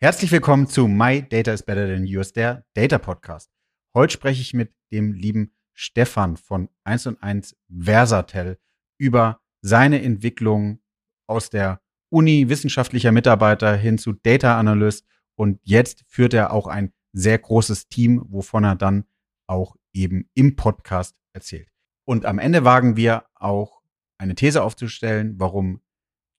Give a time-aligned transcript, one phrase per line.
[0.00, 3.50] Herzlich willkommen zu My Data is Better Than Yours, der Data Podcast.
[3.94, 8.58] Heute spreche ich mit dem lieben Stefan von 1 und 1 Versatel
[8.98, 10.80] über seine Entwicklung
[11.28, 11.80] aus der
[12.10, 15.06] Uni, wissenschaftlicher Mitarbeiter hin zu Data Analyst
[15.36, 19.04] und jetzt führt er auch ein sehr großes Team, wovon er dann
[19.46, 21.70] auch eben im Podcast erzählt.
[22.04, 23.80] Und am Ende wagen wir auch
[24.18, 25.80] eine These aufzustellen, warum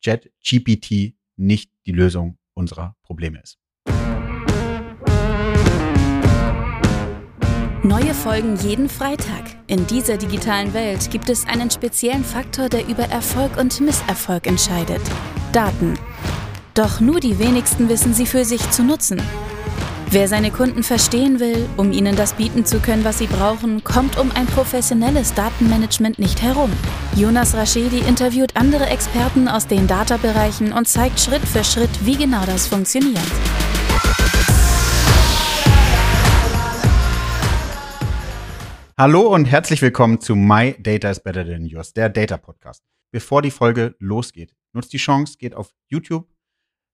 [0.04, 3.58] JetGPT nicht die Lösung unserer Probleme ist.
[7.84, 9.44] Neue Folgen jeden Freitag.
[9.68, 15.02] In dieser digitalen Welt gibt es einen speziellen Faktor, der über Erfolg und Misserfolg entscheidet.
[15.52, 15.94] Daten.
[16.74, 19.22] Doch nur die wenigsten wissen sie für sich zu nutzen.
[20.12, 24.18] Wer seine Kunden verstehen will, um ihnen das bieten zu können, was sie brauchen, kommt
[24.20, 26.72] um ein professionelles Datenmanagement nicht herum.
[27.16, 32.46] Jonas Raschedi interviewt andere Experten aus den Data-Bereichen und zeigt Schritt für Schritt, wie genau
[32.46, 33.20] das funktioniert.
[38.98, 42.84] Hallo und herzlich willkommen zu My Data is Better Than Yours, der Data Podcast.
[43.12, 46.28] Bevor die Folge losgeht, nutzt die Chance, geht auf YouTube.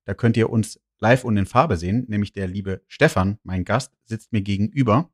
[0.05, 3.91] Da könnt ihr uns live und in Farbe sehen, nämlich der liebe Stefan, mein Gast,
[4.05, 5.11] sitzt mir gegenüber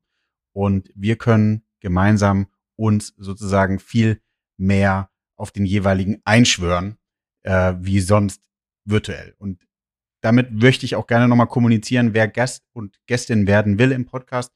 [0.54, 4.22] und wir können gemeinsam uns sozusagen viel
[4.58, 6.98] mehr auf den jeweiligen einschwören,
[7.44, 8.42] äh, wie sonst
[8.86, 9.36] virtuell.
[9.38, 9.68] Und
[10.22, 14.52] damit möchte ich auch gerne nochmal kommunizieren, wer Gast und Gästin werden will im Podcast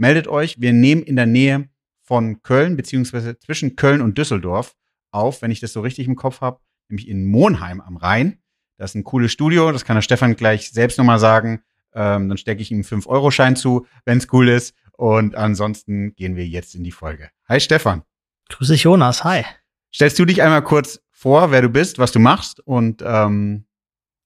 [0.00, 0.60] meldet euch.
[0.60, 1.68] Wir nehmen in der Nähe
[2.02, 4.74] von Köln, beziehungsweise zwischen Köln und Düsseldorf
[5.12, 8.42] auf, wenn ich das so richtig im Kopf habe, nämlich in Monheim am Rhein.
[8.80, 11.62] Das ist ein cooles Studio, das kann der Stefan gleich selbst nochmal sagen.
[11.92, 14.74] Ähm, dann stecke ich ihm einen 5-Euro-Schein zu, wenn es cool ist.
[14.92, 17.28] Und ansonsten gehen wir jetzt in die Folge.
[17.46, 18.04] Hi Stefan.
[18.48, 19.22] Grüß dich, Jonas.
[19.22, 19.44] Hi.
[19.92, 23.66] Stellst du dich einmal kurz vor, wer du bist, was du machst und ähm,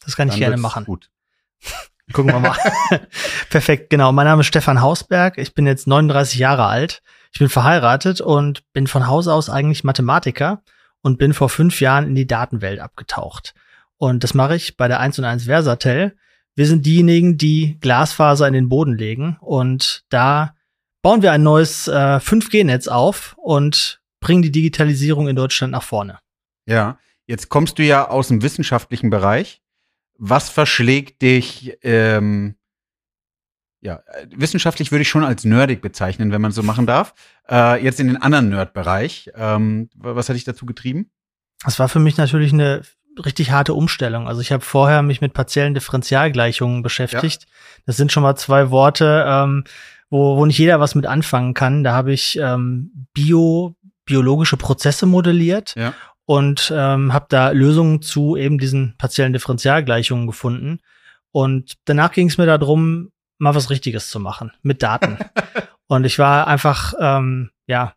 [0.05, 0.85] das kann ich gerne machen.
[0.85, 1.11] Gut.
[2.13, 2.57] Gucken wir mal.
[3.51, 4.13] Perfekt, genau.
[4.13, 5.37] Mein Name ist Stefan Hausberg.
[5.37, 7.03] Ich bin jetzt 39 Jahre alt.
[7.33, 10.63] Ich bin verheiratet und bin von Haus aus eigentlich Mathematiker
[11.01, 13.53] und bin vor fünf Jahren in die Datenwelt abgetaucht.
[13.97, 16.17] Und das mache ich bei der 1 und 1 Versatel.
[16.55, 20.55] Wir sind diejenigen, die Glasfaser in den Boden legen und da
[21.03, 26.19] bauen wir ein neues äh, 5G-Netz auf und bringen die Digitalisierung in Deutschland nach vorne.
[26.67, 29.63] Ja, jetzt kommst du ja aus dem wissenschaftlichen Bereich
[30.19, 32.57] was verschlägt dich, ähm,
[33.81, 34.03] ja,
[34.35, 37.15] wissenschaftlich würde ich schon als nerdig bezeichnen, wenn man so machen darf.
[37.51, 39.31] Äh, jetzt in den anderen Nerd-Bereich.
[39.35, 41.11] Ähm, was hat dich dazu getrieben?
[41.63, 42.83] Das war für mich natürlich eine
[43.25, 44.29] richtig harte Umstellung.
[44.29, 47.43] Also ich habe vorher mich mit partiellen Differentialgleichungen beschäftigt.
[47.43, 47.49] Ja.
[47.87, 49.65] Das sind schon mal zwei Worte, ähm,
[50.11, 51.85] wo, wo nicht jeder was mit anfangen kann.
[51.85, 55.93] Da habe ich ähm, Bio, biologische Prozesse modelliert ja
[56.27, 60.81] und ähm, habe da Lösungen zu eben diesen partiellen Differentialgleichungen gefunden.
[61.33, 65.19] Und danach ging es mir darum, mal was Richtiges zu machen mit Daten.
[65.87, 67.95] und ich war einfach, ähm, ja,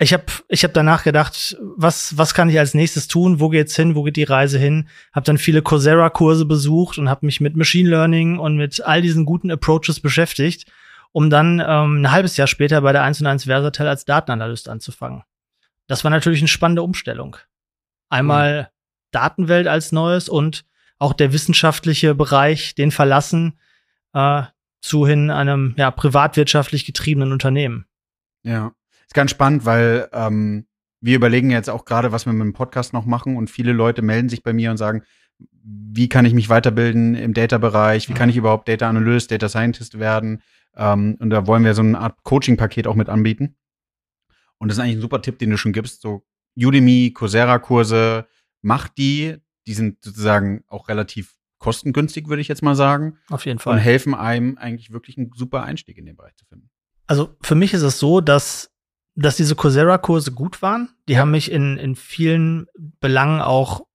[0.00, 3.40] ich habe ich hab danach gedacht, was, was kann ich als nächstes tun?
[3.40, 3.96] Wo geht's hin?
[3.96, 4.88] Wo geht die Reise hin?
[5.12, 9.24] Habe dann viele Coursera-Kurse besucht und habe mich mit Machine Learning und mit all diesen
[9.24, 10.70] guten Approaches beschäftigt,
[11.10, 14.68] um dann ähm, ein halbes Jahr später bei der 1 und 1 Versatel als Datenanalyst
[14.68, 15.24] anzufangen.
[15.88, 17.36] Das war natürlich eine spannende Umstellung.
[18.08, 18.66] Einmal mhm.
[19.10, 20.64] Datenwelt als Neues und
[20.98, 23.58] auch der wissenschaftliche Bereich, den verlassen,
[24.12, 24.42] äh,
[24.80, 27.86] zu hin einem ja, privatwirtschaftlich getriebenen Unternehmen.
[28.44, 28.72] Ja,
[29.08, 30.66] ist ganz spannend, weil ähm,
[31.00, 34.02] wir überlegen jetzt auch gerade, was wir mit dem Podcast noch machen und viele Leute
[34.02, 35.02] melden sich bei mir und sagen,
[35.62, 39.98] wie kann ich mich weiterbilden im Data-Bereich, wie kann ich überhaupt Data Analyst, Data Scientist
[39.98, 40.42] werden
[40.76, 43.56] ähm, und da wollen wir so eine Art Coaching-Paket auch mit anbieten.
[44.58, 46.24] Und das ist eigentlich ein super Tipp, den du schon gibst, so
[46.56, 48.26] Udemy, Coursera-Kurse,
[48.62, 49.36] macht die.
[49.66, 53.18] Die sind sozusagen auch relativ kostengünstig, würde ich jetzt mal sagen.
[53.28, 53.74] Auf jeden Fall.
[53.74, 56.70] Und helfen einem eigentlich wirklich einen super Einstieg in den Bereich zu finden.
[57.06, 58.70] Also für mich ist es so, dass,
[59.22, 60.90] dass diese Coursera-Kurse gut waren.
[61.08, 62.66] Die haben mich in, in vielen
[63.00, 63.86] Belangen auch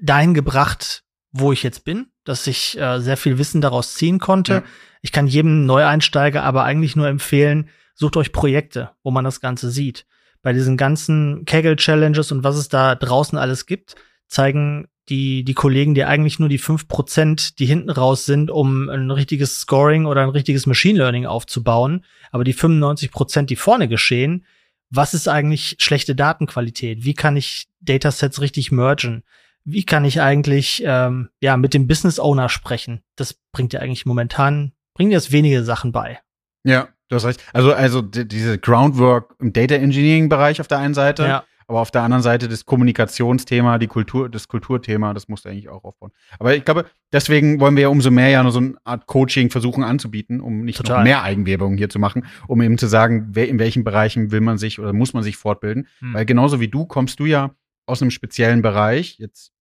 [0.00, 4.52] dahin gebracht, wo ich jetzt bin, dass ich äh, sehr viel Wissen daraus ziehen konnte.
[4.52, 4.62] Ja.
[5.02, 9.70] Ich kann jedem Neueinsteiger aber eigentlich nur empfehlen, sucht euch Projekte, wo man das Ganze
[9.70, 10.06] sieht
[10.42, 13.96] bei diesen ganzen Kegel-Challenges und was es da draußen alles gibt,
[14.26, 18.88] zeigen die, die Kollegen dir eigentlich nur die fünf Prozent, die hinten raus sind, um
[18.88, 22.04] ein richtiges Scoring oder ein richtiges Machine Learning aufzubauen.
[22.30, 24.44] Aber die 95%, Prozent, die vorne geschehen,
[24.90, 27.04] was ist eigentlich schlechte Datenqualität?
[27.04, 29.22] Wie kann ich Datasets richtig mergen?
[29.64, 33.02] Wie kann ich eigentlich ähm, ja mit dem Business Owner sprechen?
[33.16, 36.18] Das bringt dir eigentlich momentan bringt das wenige Sachen bei.
[36.64, 37.42] Ja, Du hast recht.
[37.52, 41.24] Also, also diese Groundwork im Data Engineering Bereich auf der einen Seite.
[41.24, 41.44] Ja.
[41.70, 45.68] Aber auf der anderen Seite das Kommunikationsthema, die Kultur, das Kulturthema, das musst du eigentlich
[45.68, 46.10] auch aufbauen.
[46.40, 49.50] Aber ich glaube, deswegen wollen wir ja umso mehr ja nur so eine Art Coaching
[49.50, 50.96] versuchen anzubieten, um nicht Total.
[50.96, 54.40] noch mehr Eigenwerbung hier zu machen, um eben zu sagen, wer, in welchen Bereichen will
[54.40, 55.86] man sich oder muss man sich fortbilden.
[56.00, 56.12] Hm.
[56.12, 57.54] Weil genauso wie du kommst du ja
[57.86, 59.52] aus einem speziellen Bereich, jetzt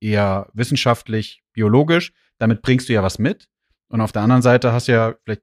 [0.00, 3.48] eher wissenschaftlich, biologisch, damit bringst du ja was mit.
[3.86, 5.42] Und auf der anderen Seite hast du ja, vielleicht,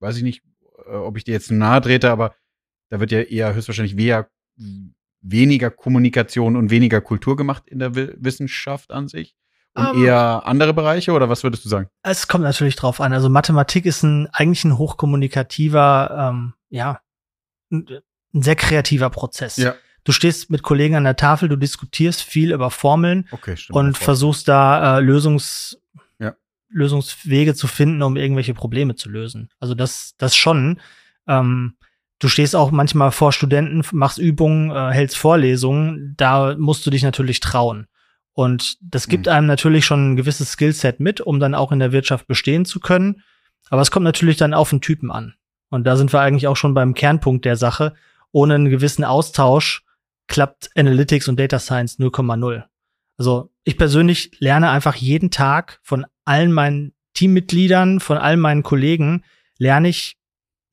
[0.00, 0.42] weiß ich nicht,
[0.88, 2.34] äh, ob ich dir jetzt nahe trete, aber
[2.90, 4.28] da wird ja eher höchstwahrscheinlich weniger
[5.24, 9.34] weniger Kommunikation und weniger Kultur gemacht in der Wissenschaft an sich?
[9.74, 10.04] Und um, ähm.
[10.04, 11.88] eher andere Bereiche oder was würdest du sagen?
[12.02, 13.12] Es kommt natürlich drauf an.
[13.12, 17.00] Also Mathematik ist ein eigentlich ein hochkommunikativer, ähm, ja,
[17.72, 17.86] ein,
[18.32, 19.56] ein sehr kreativer Prozess.
[19.56, 19.74] Ja.
[20.04, 23.98] Du stehst mit Kollegen an der Tafel, du diskutierst viel über Formeln okay, stimmt, und
[23.98, 25.78] versuchst da äh, Lösungs,
[26.18, 26.34] ja.
[26.68, 29.48] Lösungswege zu finden, um irgendwelche Probleme zu lösen.
[29.58, 30.78] Also das, das schon.
[31.26, 31.76] Ähm,
[32.24, 36.14] Du stehst auch manchmal vor Studenten, machst Übungen, äh, hältst Vorlesungen.
[36.16, 37.86] Da musst du dich natürlich trauen.
[38.32, 39.32] Und das gibt mhm.
[39.32, 42.80] einem natürlich schon ein gewisses Skillset mit, um dann auch in der Wirtschaft bestehen zu
[42.80, 43.20] können.
[43.68, 45.34] Aber es kommt natürlich dann auf den Typen an.
[45.68, 47.92] Und da sind wir eigentlich auch schon beim Kernpunkt der Sache.
[48.32, 49.84] Ohne einen gewissen Austausch
[50.26, 52.64] klappt Analytics und Data Science 0,0.
[53.18, 59.24] Also ich persönlich lerne einfach jeden Tag von allen meinen Teammitgliedern, von allen meinen Kollegen,
[59.58, 60.16] lerne ich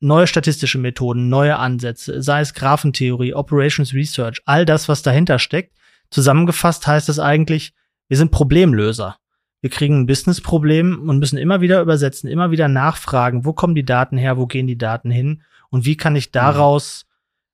[0.02, 5.76] neue statistische Methoden, neue Ansätze, sei es Graphentheorie, Operations Research, all das, was dahinter steckt.
[6.10, 7.72] Zusammengefasst heißt es eigentlich,
[8.08, 9.16] wir sind Problemlöser.
[9.60, 13.84] Wir kriegen ein Businessproblem und müssen immer wieder übersetzen, immer wieder nachfragen, wo kommen die
[13.84, 17.06] Daten her, wo gehen die Daten hin und wie kann ich daraus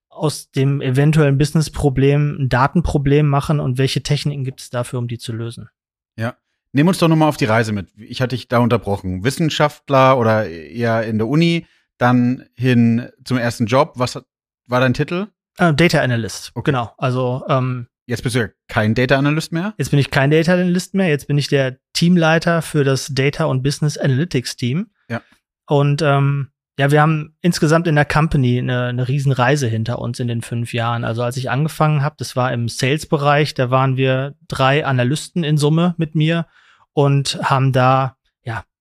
[0.08, 5.18] aus dem eventuellen Businessproblem ein Datenproblem machen und welche Techniken gibt es dafür, um die
[5.18, 5.68] zu lösen.
[6.16, 6.36] Ja.
[6.72, 7.88] Nimm uns doch nochmal auf die Reise mit.
[7.96, 9.24] Ich hatte dich da unterbrochen.
[9.24, 11.66] Wissenschaftler oder eher in der Uni,
[11.98, 13.92] dann hin zum ersten Job.
[13.96, 14.18] Was
[14.66, 15.26] war dein Titel?
[15.60, 16.70] Uh, Data Analyst, okay.
[16.70, 16.92] genau.
[16.98, 19.74] Also ähm, Jetzt bist du ja kein Data Analyst mehr?
[19.76, 21.08] Jetzt bin ich kein Data Analyst mehr.
[21.08, 24.88] Jetzt bin ich der Teamleiter für das Data und Business Analytics Team.
[25.10, 25.20] Ja.
[25.66, 26.48] Und ähm,
[26.78, 30.72] ja, wir haben insgesamt in der Company eine, eine Riesenreise hinter uns in den fünf
[30.72, 31.04] Jahren.
[31.04, 35.58] Also als ich angefangen habe, das war im Sales-Bereich, da waren wir drei Analysten in
[35.58, 36.46] Summe mit mir
[36.94, 38.16] und haben da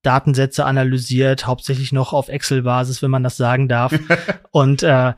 [0.08, 3.92] Datensätze analysiert, hauptsächlich noch auf Excel-Basis, wenn man das sagen darf.
[4.50, 5.12] und äh,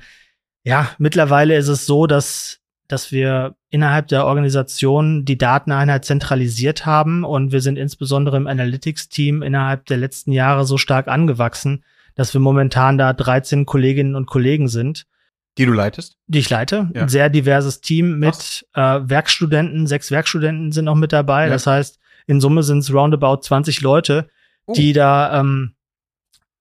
[0.64, 7.22] ja, mittlerweile ist es so, dass dass wir innerhalb der Organisation die Dateneinheit zentralisiert haben
[7.22, 11.84] und wir sind insbesondere im Analytics-Team innerhalb der letzten Jahre so stark angewachsen,
[12.16, 15.06] dass wir momentan da 13 Kolleginnen und Kollegen sind.
[15.56, 16.16] Die du leitest?
[16.26, 16.90] Die ich leite.
[16.92, 17.02] Ja.
[17.02, 19.86] Ein sehr diverses Team mit äh, Werkstudenten.
[19.86, 21.44] Sechs Werkstudenten sind noch mit dabei.
[21.44, 21.50] Ja.
[21.50, 24.28] Das heißt, in Summe sind es roundabout 20 Leute,
[24.66, 24.72] oh.
[24.72, 25.74] die da ähm,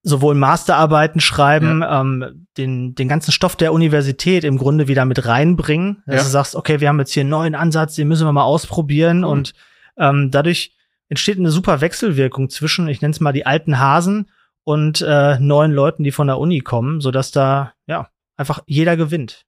[0.04, 2.02] sowohl Masterarbeiten schreiben, ja.
[2.02, 6.04] ähm, den, den ganzen Stoff der Universität im Grunde wieder mit reinbringen.
[6.06, 6.24] Dass ja.
[6.24, 9.20] du sagst, okay, wir haben jetzt hier einen neuen Ansatz, den müssen wir mal ausprobieren.
[9.20, 9.24] Mhm.
[9.26, 9.54] Und
[9.98, 10.76] ähm, dadurch
[11.10, 14.30] entsteht eine super Wechselwirkung zwischen, ich nenne es mal die alten Hasen
[14.64, 19.46] und äh, neuen Leuten, die von der Uni kommen, sodass da ja einfach jeder gewinnt.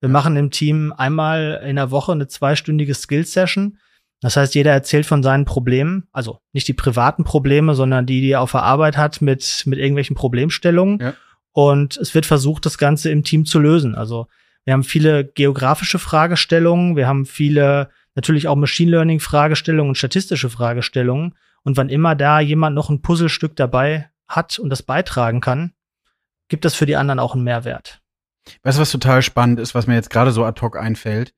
[0.00, 3.78] Wir machen im Team einmal in der Woche eine zweistündige Skills-Session
[4.22, 8.30] das heißt, jeder erzählt von seinen Problemen, also nicht die privaten Probleme, sondern die, die
[8.30, 11.00] er auf der Arbeit hat mit, mit irgendwelchen Problemstellungen.
[11.00, 11.14] Ja.
[11.50, 13.96] Und es wird versucht, das Ganze im Team zu lösen.
[13.96, 14.28] Also
[14.64, 20.50] wir haben viele geografische Fragestellungen, wir haben viele natürlich auch Machine Learning Fragestellungen und statistische
[20.50, 21.36] Fragestellungen.
[21.64, 25.72] Und wann immer da jemand noch ein Puzzlestück dabei hat und das beitragen kann,
[26.48, 28.00] gibt das für die anderen auch einen Mehrwert.
[28.62, 31.34] Weißt du, was total spannend ist, was mir jetzt gerade so ad hoc einfällt?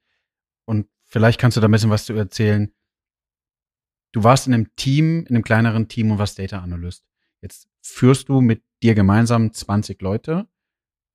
[0.66, 2.72] Und Vielleicht kannst du da ein bisschen was zu erzählen.
[4.14, 7.04] Du warst in einem Team, in einem kleineren Team und warst Data Analyst.
[7.40, 10.46] Jetzt führst du mit dir gemeinsam 20 Leute.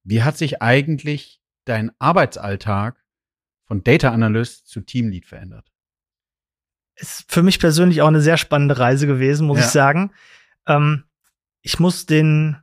[0.04, 3.02] Wie hat sich eigentlich dein Arbeitsalltag
[3.64, 5.72] von Data Analyst zu Teamlead verändert?
[6.96, 9.64] Ist für mich persönlich auch eine sehr spannende Reise gewesen, muss ja.
[9.64, 10.12] ich sagen.
[10.68, 11.06] Ähm,
[11.62, 12.58] ich muss den,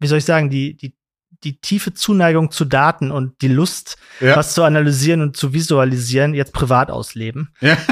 [0.00, 0.96] wie soll ich sagen, die, die
[1.44, 4.34] die tiefe Zuneigung zu Daten und die Lust, ja.
[4.34, 7.54] was zu analysieren und zu visualisieren, jetzt privat ausleben.
[7.60, 7.76] Ja.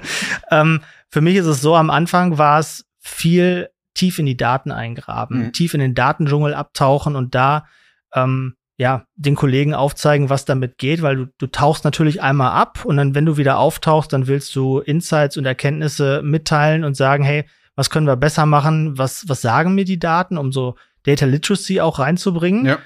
[0.50, 4.70] ähm, für mich ist es so, am Anfang war es viel tief in die Daten
[4.70, 5.52] eingraben, mhm.
[5.52, 7.66] tief in den Datendschungel abtauchen und da
[8.14, 12.84] ähm, ja den Kollegen aufzeigen, was damit geht, weil du, du tauchst natürlich einmal ab
[12.84, 17.22] und dann, wenn du wieder auftauchst, dann willst du Insights und Erkenntnisse mitteilen und sagen,
[17.22, 17.44] hey,
[17.74, 18.98] was können wir besser machen?
[18.98, 22.66] Was, was sagen mir die Daten, um so Data Literacy auch reinzubringen.
[22.66, 22.78] Ja.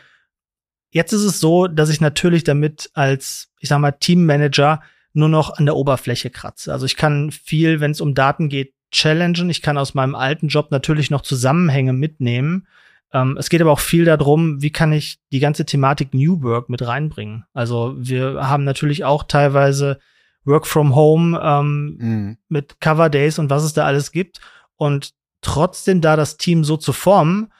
[0.90, 4.80] Jetzt ist es so, dass ich natürlich damit als, ich sag mal, Teammanager
[5.16, 6.72] nur noch an der Oberfläche kratze.
[6.72, 9.50] Also ich kann viel, wenn es um Daten geht, challengen.
[9.50, 12.66] Ich kann aus meinem alten Job natürlich noch Zusammenhänge mitnehmen.
[13.12, 16.68] Ähm, es geht aber auch viel darum, wie kann ich die ganze Thematik New Work
[16.68, 17.44] mit reinbringen.
[17.52, 19.98] Also wir haben natürlich auch teilweise
[20.44, 22.38] Work from Home ähm, mhm.
[22.48, 24.40] mit Cover Days und was es da alles gibt.
[24.76, 27.52] Und trotzdem da das Team so zu formen,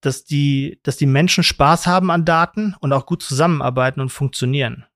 [0.00, 4.86] dass die, dass die Menschen Spaß haben an Daten und auch gut zusammenarbeiten und funktionieren.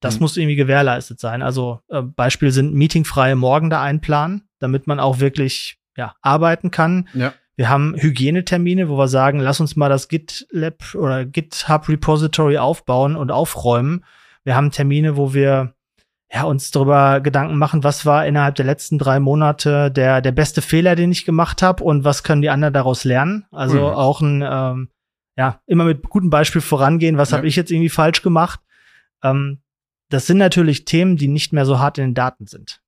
[0.00, 0.22] Das mhm.
[0.22, 1.42] muss irgendwie gewährleistet sein.
[1.42, 7.08] Also äh, Beispiel sind meetingfreie Morgen da einplanen, damit man auch wirklich ja, arbeiten kann.
[7.14, 7.34] Ja.
[7.56, 13.16] Wir haben Hygienetermine, wo wir sagen, lass uns mal das GitLab oder GitHub Repository aufbauen
[13.16, 14.04] und aufräumen.
[14.44, 15.74] Wir haben Termine, wo wir
[16.32, 20.62] ja, uns darüber Gedanken machen, was war innerhalb der letzten drei Monate der, der beste
[20.62, 23.44] Fehler, den ich gemacht habe und was können die anderen daraus lernen.
[23.50, 23.94] Also mhm.
[23.94, 24.88] auch ein, ähm,
[25.36, 27.36] ja, immer mit gutem Beispiel vorangehen, was ja.
[27.36, 28.60] habe ich jetzt irgendwie falsch gemacht.
[29.22, 29.58] Ähm,
[30.10, 32.80] das sind natürlich Themen, die nicht mehr so hart in den Daten sind.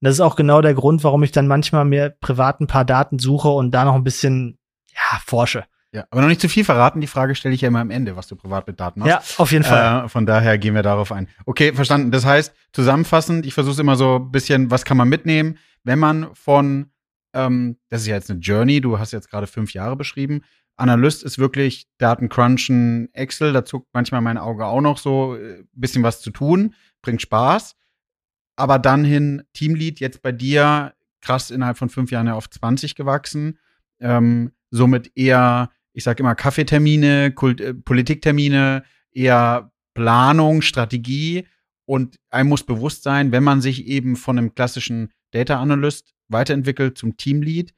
[0.00, 2.86] Und das ist auch genau der Grund, warum ich dann manchmal mir privat ein paar
[2.86, 4.58] Daten suche und da noch ein bisschen,
[4.94, 5.64] ja, forsche.
[5.92, 7.00] Ja, aber noch nicht zu viel verraten.
[7.00, 9.10] Die Frage stelle ich ja immer am Ende, was du privat mit Daten machst.
[9.10, 10.04] Ja, auf jeden Fall.
[10.04, 11.28] Äh, von daher gehen wir darauf ein.
[11.46, 12.12] Okay, verstanden.
[12.12, 16.32] Das heißt, zusammenfassend, ich versuche immer so ein bisschen, was kann man mitnehmen, wenn man
[16.34, 16.92] von,
[17.34, 20.42] ähm, das ist ja jetzt eine Journey, du hast jetzt gerade fünf Jahre beschrieben.
[20.80, 26.02] Analyst ist wirklich Datencrunchen, Excel, da zuckt manchmal mein Auge auch noch so äh, bisschen
[26.02, 27.76] was zu tun, bringt Spaß.
[28.56, 32.94] Aber dann hin Teamlead, jetzt bei dir krass innerhalb von fünf Jahren ja auf 20
[32.94, 33.58] gewachsen.
[34.00, 41.46] Ähm, somit eher ich sage immer Kaffeetermine, Kult, äh, Politiktermine, eher Planung, Strategie
[41.84, 46.96] und einem muss bewusst sein, wenn man sich eben von einem klassischen Data Analyst weiterentwickelt
[46.96, 47.74] zum Teamlead,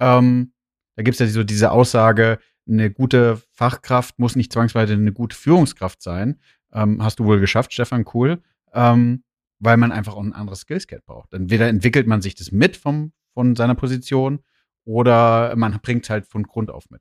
[0.00, 0.52] ähm,
[0.96, 2.38] da gibt es ja so diese Aussage,
[2.68, 6.40] eine gute Fachkraft muss nicht zwangsweise eine gute Führungskraft sein.
[6.72, 8.42] Ähm, hast du wohl geschafft, Stefan, cool.
[8.72, 9.22] Ähm,
[9.58, 11.32] weil man einfach auch ein anderes Skillset braucht.
[11.32, 14.40] Entweder entwickelt man sich das mit vom, von seiner Position
[14.84, 17.00] oder man bringt es halt von Grund auf mit.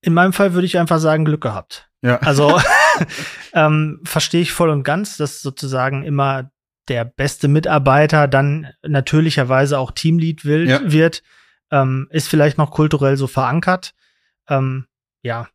[0.00, 1.90] In meinem Fall würde ich einfach sagen, Glück gehabt.
[2.02, 2.18] Ja.
[2.18, 2.58] Also
[3.54, 6.50] ähm, verstehe ich voll und ganz, dass sozusagen immer
[6.88, 10.92] der beste Mitarbeiter dann natürlicherweise auch Teamlead will, ja.
[10.92, 11.22] wird,
[11.70, 13.94] ähm, ist vielleicht noch kulturell so verankert.
[14.48, 14.86] Ähm,
[15.22, 15.48] ja,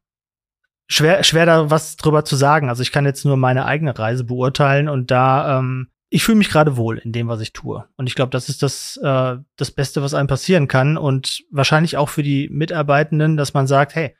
[0.89, 2.69] schwer, schwer da was drüber zu sagen.
[2.69, 6.49] Also ich kann jetzt nur meine eigene Reise beurteilen und da, ähm, ich fühle mich
[6.49, 7.85] gerade wohl in dem, was ich tue.
[7.95, 10.97] Und ich glaube, das ist das, äh, das Beste, was einem passieren kann.
[10.97, 14.15] Und wahrscheinlich auch für die Mitarbeitenden, dass man sagt, hey,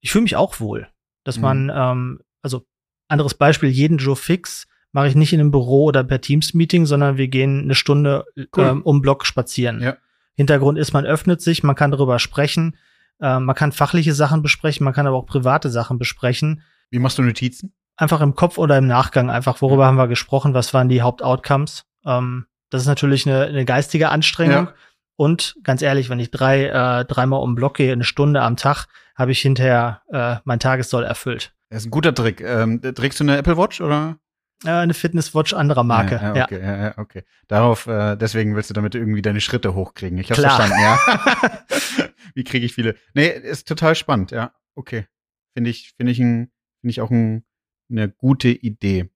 [0.00, 0.88] ich fühle mich auch wohl,
[1.24, 1.42] dass mhm.
[1.42, 2.66] man, ähm, also
[3.08, 7.16] anderes Beispiel, jeden Joe Fix mache ich nicht in einem Büro oder per Teams-Meeting, sondern
[7.16, 8.64] wir gehen eine Stunde cool.
[8.64, 9.80] ähm, um Block spazieren.
[9.80, 9.96] Ja.
[10.40, 12.76] Hintergrund ist, man öffnet sich, man kann darüber sprechen,
[13.20, 16.62] äh, man kann fachliche Sachen besprechen, man kann aber auch private Sachen besprechen.
[16.90, 17.74] Wie machst du Notizen?
[17.96, 19.88] Einfach im Kopf oder im Nachgang, einfach worüber ja.
[19.88, 21.84] haben wir gesprochen, was waren die Hauptoutcomes.
[22.06, 24.66] Ähm, das ist natürlich eine, eine geistige Anstrengung.
[24.68, 24.74] Ja.
[25.16, 28.86] Und ganz ehrlich, wenn ich drei, äh, dreimal um Block gehe, eine Stunde am Tag,
[29.14, 31.52] habe ich hinterher äh, mein Tagessoll erfüllt.
[31.68, 32.40] Das ist ein guter Trick.
[32.40, 34.16] Ähm, trägst du eine Apple Watch oder?
[34.64, 36.16] Äh, eine Fitnesswatch anderer Marke.
[36.16, 36.82] Ja, ja, okay, ja.
[36.84, 37.22] ja, okay.
[37.48, 40.18] Darauf, äh, deswegen willst du damit irgendwie deine Schritte hochkriegen.
[40.18, 40.56] Ich hab's Klar.
[40.56, 42.08] verstanden, ja.
[42.34, 42.96] Wie kriege ich viele?
[43.14, 44.52] Nee, ist total spannend, ja.
[44.74, 45.06] Okay.
[45.54, 46.50] Finde ich, finde ich ein,
[46.80, 47.44] finde ich auch ein,
[47.90, 49.10] eine gute Idee.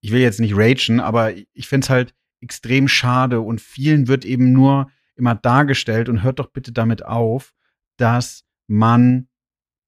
[0.00, 4.24] Ich will jetzt nicht ragen, aber ich finde es halt extrem schade und vielen wird
[4.24, 7.54] eben nur immer dargestellt und hört doch bitte damit auf,
[7.96, 9.28] dass man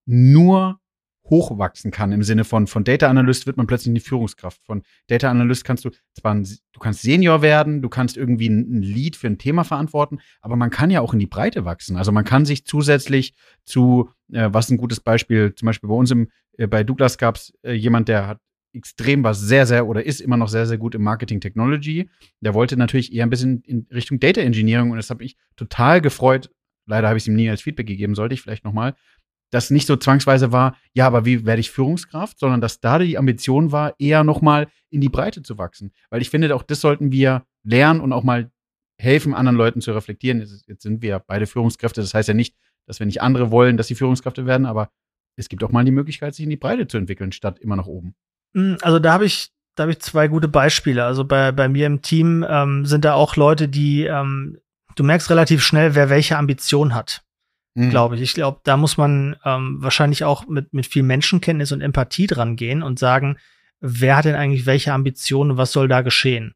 [0.07, 0.81] nur
[1.31, 4.61] hochwachsen kann im Sinne von von Data Analyst wird man plötzlich eine Führungskraft.
[4.65, 8.83] Von Data Analyst kannst du zwar ein, du kannst Senior werden, du kannst irgendwie ein,
[8.83, 11.97] Lead für ein Thema verantworten, aber man kann ja auch in die Breite wachsen.
[11.97, 16.11] Also man kann sich zusätzlich zu äh, was ein gutes Beispiel, zum Beispiel bei uns
[16.11, 16.29] im
[16.59, 18.41] äh, bei Douglas gab es äh, jemand, der hat
[18.75, 22.11] extrem was sehr sehr oder ist immer noch sehr sehr gut im Marketing Technology.
[22.41, 26.01] Der wollte natürlich eher ein bisschen in Richtung Data Engineering und das habe ich total
[26.01, 26.51] gefreut.
[26.87, 28.95] Leider habe ich es ihm nie als Feedback gegeben, sollte ich vielleicht noch mal
[29.55, 33.17] das nicht so zwangsweise war, ja, aber wie werde ich Führungskraft, sondern dass da die
[33.17, 35.93] Ambition war, eher nochmal in die Breite zu wachsen.
[36.11, 38.51] Weil ich finde, auch das sollten wir lernen und auch mal
[38.99, 40.41] helfen, anderen Leuten zu reflektieren.
[40.67, 42.01] Jetzt sind wir beide Führungskräfte.
[42.01, 42.57] Das heißt ja nicht,
[42.87, 44.91] dass wir nicht andere wollen, dass sie Führungskräfte werden, aber
[45.37, 47.87] es gibt auch mal die Möglichkeit, sich in die Breite zu entwickeln, statt immer nach
[47.87, 48.15] oben.
[48.55, 51.05] Hm, also da habe ich, da habe ich zwei gute Beispiele.
[51.05, 54.59] Also bei, bei mir im Team ähm, sind da auch Leute, die, ähm,
[54.97, 57.25] du merkst relativ schnell, wer welche Ambition hat
[57.75, 57.91] mhm.
[57.91, 58.23] glaube ich.
[58.23, 62.57] Ich glaube, da muss man ähm, wahrscheinlich auch mit, mit viel Menschenkenntnis und Empathie dran
[62.57, 63.37] gehen und sagen,
[63.81, 66.55] wer hat denn eigentlich welche Ambitionen, was soll da geschehen?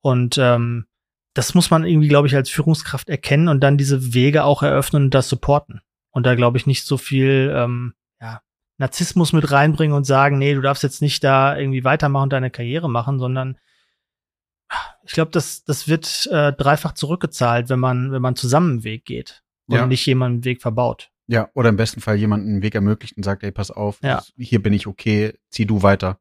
[0.00, 0.86] Und ähm,
[1.34, 5.04] das muss man irgendwie, glaube ich, als Führungskraft erkennen und dann diese Wege auch eröffnen
[5.04, 5.80] und das supporten.
[6.10, 8.40] Und da glaube ich nicht so viel ähm, ja,
[8.78, 12.50] Narzissmus mit reinbringen und sagen, nee, du darfst jetzt nicht da irgendwie weitermachen und deine
[12.50, 13.58] Karriere machen, sondern
[15.04, 19.04] ich glaube, das, das wird äh, dreifach zurückgezahlt, wenn man, wenn man zusammen einen Weg
[19.04, 19.86] geht und ja.
[19.86, 21.10] nicht jemanden Weg verbaut.
[21.26, 24.22] Ja, oder im besten Fall jemanden einen Weg ermöglicht und sagt, ey, pass auf, Ja.
[24.36, 26.18] hier bin ich okay, zieh du weiter.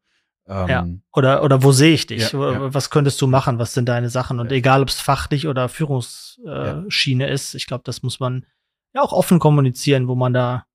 [0.47, 0.87] Ähm, Ja.
[1.13, 2.31] Oder, oder wo sehe ich dich?
[2.31, 2.73] Ja, ja.
[2.73, 3.57] Was könntest du machen?
[3.59, 4.39] Was sind deine Sachen?
[4.39, 4.57] Und Ja.
[4.57, 8.45] egal, ob es fachlich oder Führungsschiene Schiene ist, ich glaube, das muss man
[8.93, 10.65] ja auch offen kommunizieren, wo man da,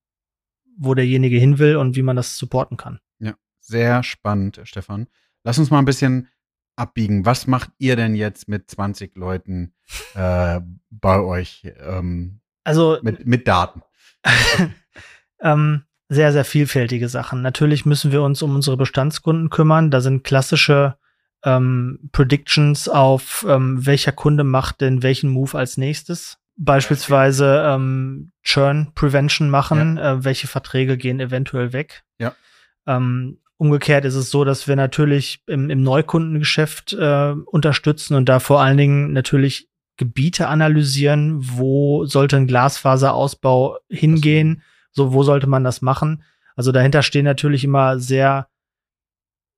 [0.77, 3.01] wo derjenige hin will und wie man das supporten kann.
[3.67, 5.07] Sehr spannend, Stefan.
[5.43, 6.29] Lass uns mal ein bisschen
[6.77, 7.25] abbiegen.
[7.25, 9.73] Was macht ihr denn jetzt mit 20 Leuten
[10.15, 13.83] äh, bei euch ähm, Also mit, mit Daten?
[15.41, 17.43] ähm, sehr, sehr vielfältige Sachen.
[17.43, 19.91] Natürlich müssen wir uns um unsere Bestandskunden kümmern.
[19.91, 20.97] Da sind klassische
[21.45, 26.39] ähm, Predictions auf, ähm, welcher Kunde macht denn welchen Move als nächstes.
[26.57, 32.05] Beispielsweise ähm, Churn Prevention machen, äh, welche Verträge gehen eventuell weg.
[32.19, 32.35] Ja.
[32.87, 38.41] Ähm, umgekehrt ist es so, dass wir natürlich im, im Neukundengeschäft äh, unterstützen und da
[38.41, 45.65] vor allen Dingen natürlich Gebiete analysieren, wo sollte ein Glasfaserausbau hingehen, so wo sollte man
[45.65, 46.23] das machen.
[46.57, 48.49] Also dahinter stehen natürlich immer sehr,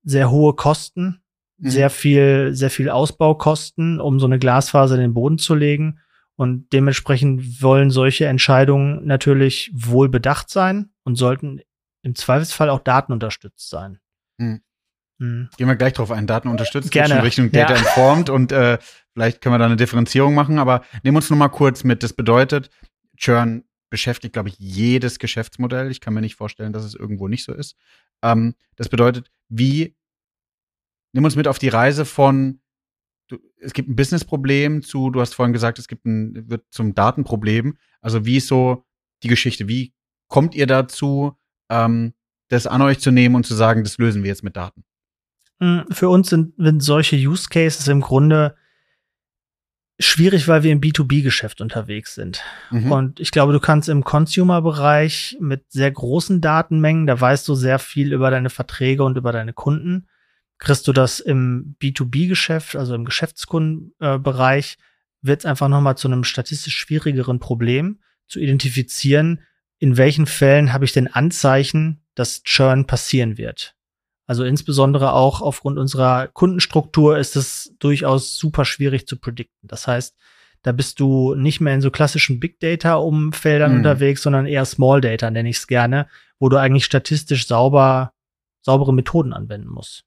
[0.02, 1.23] sehr hohe Kosten,
[1.59, 1.71] Mhm.
[1.71, 6.00] sehr viel, sehr viel Ausbaukosten, um so eine Glasfaser in den Boden zu legen.
[6.35, 11.62] Und dementsprechend wollen solche Entscheidungen natürlich wohl bedacht sein und sollten
[12.02, 14.00] im Zweifelsfall auch datenunterstützt sein.
[14.37, 14.61] Mhm.
[15.18, 15.49] Mhm.
[15.56, 16.26] Gehen wir gleich drauf ein.
[16.26, 17.14] Daten unterstützt, Gerne.
[17.14, 17.78] schon Richtung Data Ja.
[17.78, 18.78] informed und äh,
[19.14, 22.02] vielleicht können wir da eine Differenzierung machen, aber nehmen uns nur mal kurz mit.
[22.02, 22.70] Das bedeutet,
[23.16, 25.90] Churn beschäftigt, glaube ich, jedes Geschäftsmodell.
[25.90, 27.76] Ich kann mir nicht vorstellen, dass es irgendwo nicht so ist.
[28.23, 29.96] Ähm, das bedeutet, wie
[31.12, 32.61] nimm uns mit auf die Reise von
[33.28, 36.94] du, es gibt ein Businessproblem zu, du hast vorhin gesagt, es gibt ein, wird zum
[36.94, 37.78] Datenproblem.
[38.02, 38.85] Also wie ist so
[39.23, 39.66] die Geschichte?
[39.66, 39.94] Wie
[40.28, 41.38] kommt ihr dazu,
[41.70, 42.12] ähm,
[42.49, 44.85] das an euch zu nehmen und zu sagen, das lösen wir jetzt mit Daten?
[45.58, 48.56] Mm, Für uns sind, sind solche Use Cases im Grunde
[49.98, 52.42] schwierig, weil wir im B2B-Geschäft unterwegs sind.
[52.70, 52.92] Mhm.
[52.92, 57.78] Und ich glaube, du kannst im Consumer-Bereich mit sehr großen Datenmengen, da weißt du sehr
[57.78, 60.06] viel über deine Verträge und über deine Kunden.
[60.58, 64.78] Kriegst du das im B2B-Geschäft, also im Geschäftskundenbereich,
[65.22, 69.40] wird es einfach nochmal zu einem statistisch schwierigeren Problem zu identifizieren,
[69.78, 73.75] in welchen Fällen habe ich denn Anzeichen, dass Churn passieren wird.
[74.26, 79.69] Also insbesondere auch aufgrund unserer Kundenstruktur ist es durchaus super schwierig zu predikten.
[79.69, 80.17] Das heißt,
[80.62, 83.76] da bist du nicht mehr in so klassischen Big Data Umfeldern Mhm.
[83.78, 86.08] unterwegs, sondern eher Small Data nenne ich es gerne,
[86.41, 88.12] wo du eigentlich statistisch sauber
[88.62, 90.02] saubere Methoden anwenden musst.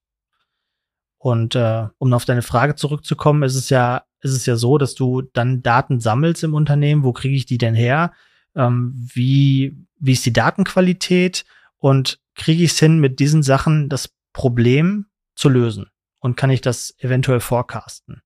[1.17, 4.95] Und äh, um auf deine Frage zurückzukommen, ist es ja ist es ja so, dass
[4.95, 7.03] du dann Daten sammelst im Unternehmen.
[7.03, 8.11] Wo kriege ich die denn her?
[8.53, 11.45] Ähm, wie wie ist die Datenqualität?
[11.79, 15.87] Und kriege ich es hin, mit diesen Sachen das Problem zu lösen?
[16.19, 18.21] Und kann ich das eventuell forecasten?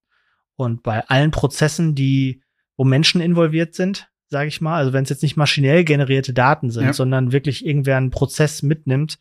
[0.55, 2.43] Und bei allen Prozessen, die,
[2.75, 6.71] wo Menschen involviert sind, sage ich mal, also wenn es jetzt nicht maschinell generierte Daten
[6.71, 6.93] sind, Ja.
[6.93, 9.19] sondern wirklich irgendwer einen Prozess mitnimmt,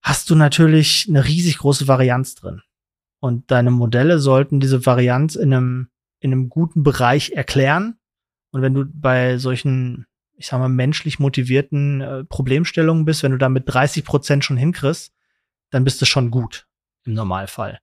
[0.00, 2.62] hast du natürlich eine riesig große Varianz drin.
[3.20, 5.88] Und deine Modelle sollten diese Varianz in einem,
[6.20, 7.98] in einem guten Bereich erklären.
[8.52, 10.06] Und wenn du bei solchen,
[10.38, 14.56] ich sag mal, menschlich motivierten äh, Problemstellungen bist, wenn du da mit 30 Prozent schon
[14.56, 15.12] hinkriegst,
[15.70, 16.66] dann bist du schon gut
[17.04, 17.80] im Normalfall.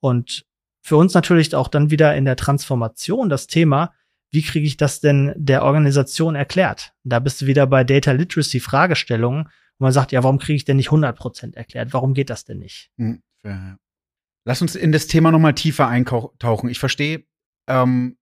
[0.00, 0.46] Und
[0.82, 3.92] für uns natürlich auch dann wieder in der Transformation das Thema,
[4.30, 6.94] wie kriege ich das denn der Organisation erklärt?
[7.04, 10.64] Da bist du wieder bei Data Literacy Fragestellungen, wo man sagt, ja, warum kriege ich
[10.64, 11.92] denn nicht 100 Prozent erklärt?
[11.92, 12.90] Warum geht das denn nicht?
[12.96, 13.22] Hm.
[14.44, 16.70] Lass uns in das Thema noch mal tiefer eintauchen.
[16.70, 17.24] Ich verstehe,
[17.68, 18.16] ähm,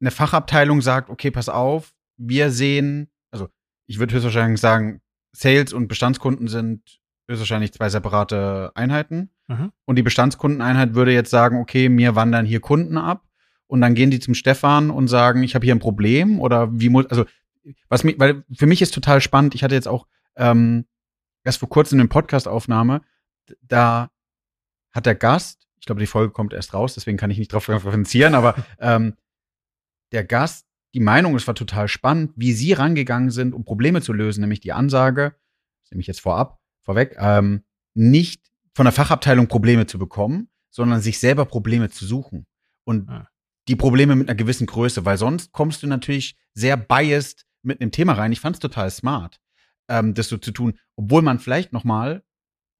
[0.00, 3.10] eine Fachabteilung sagt, okay, pass auf, wir sehen,
[3.86, 5.00] ich würde höchstwahrscheinlich sagen,
[5.32, 9.30] Sales und Bestandskunden sind höchstwahrscheinlich zwei separate Einheiten.
[9.48, 9.72] Mhm.
[9.84, 13.26] Und die Bestandskundeneinheit würde jetzt sagen, okay, mir wandern hier Kunden ab.
[13.66, 16.90] Und dann gehen die zum Stefan und sagen, ich habe hier ein Problem oder wie
[16.90, 17.24] muss, also
[17.88, 20.86] was mich, weil für mich ist total spannend, ich hatte jetzt auch ähm,
[21.44, 23.00] erst vor kurzem eine Podcast-Aufnahme,
[23.62, 24.10] da
[24.92, 27.68] hat der Gast, ich glaube, die Folge kommt erst raus, deswegen kann ich nicht drauf
[27.68, 29.16] referenzieren, aber ähm,
[30.12, 34.12] der Gast, die Meinung, es war total spannend, wie sie rangegangen sind, um Probleme zu
[34.12, 35.34] lösen, nämlich die Ansage,
[35.82, 38.42] das nehme ich jetzt vorab, vorweg, ähm, nicht
[38.74, 42.46] von der Fachabteilung Probleme zu bekommen, sondern sich selber Probleme zu suchen.
[42.84, 43.28] Und Ah.
[43.68, 47.90] die Probleme mit einer gewissen Größe, weil sonst kommst du natürlich sehr biased mit einem
[47.90, 48.32] Thema rein.
[48.32, 49.40] Ich fand es total smart,
[49.88, 52.22] ähm, das so zu tun, obwohl man vielleicht noch mal,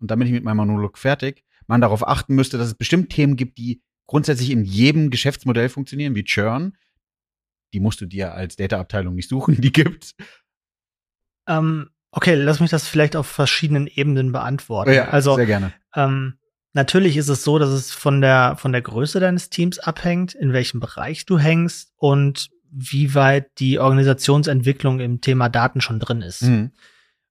[0.00, 3.10] und da bin ich mit meinem Monolog fertig, man darauf achten müsste, dass es bestimmt
[3.10, 6.76] Themen gibt, die grundsätzlich in jedem Geschäftsmodell funktionieren, wie Churn.
[7.74, 10.14] Die musst du dir als Data-Abteilung nicht suchen, die gibt's.
[11.46, 14.90] Ähm, okay, lass mich das vielleicht auf verschiedenen Ebenen beantworten.
[15.10, 15.74] also sehr gerne.
[15.94, 16.38] Ähm,
[16.72, 20.52] natürlich ist es so, dass es von der, von der Größe deines Teams abhängt, in
[20.52, 26.42] welchem Bereich du hängst und wie weit die Organisationsentwicklung im Thema Daten schon drin ist.
[26.42, 26.72] Mhm.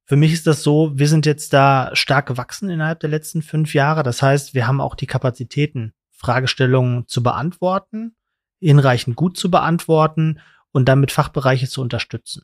[0.05, 3.73] Für mich ist das so, wir sind jetzt da stark gewachsen innerhalb der letzten fünf
[3.73, 4.03] Jahre.
[4.03, 8.15] Das heißt, wir haben auch die Kapazitäten, Fragestellungen zu beantworten,
[8.63, 10.39] hinreichend gut zu beantworten
[10.71, 12.43] und damit Fachbereiche zu unterstützen.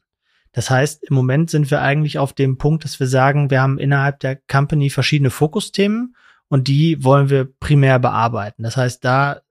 [0.51, 3.77] Das heißt, im Moment sind wir eigentlich auf dem Punkt, dass wir sagen, wir haben
[3.77, 6.15] innerhalb der Company verschiedene Fokusthemen
[6.47, 8.63] und die wollen wir primär bearbeiten.
[8.63, 9.41] Das heißt, da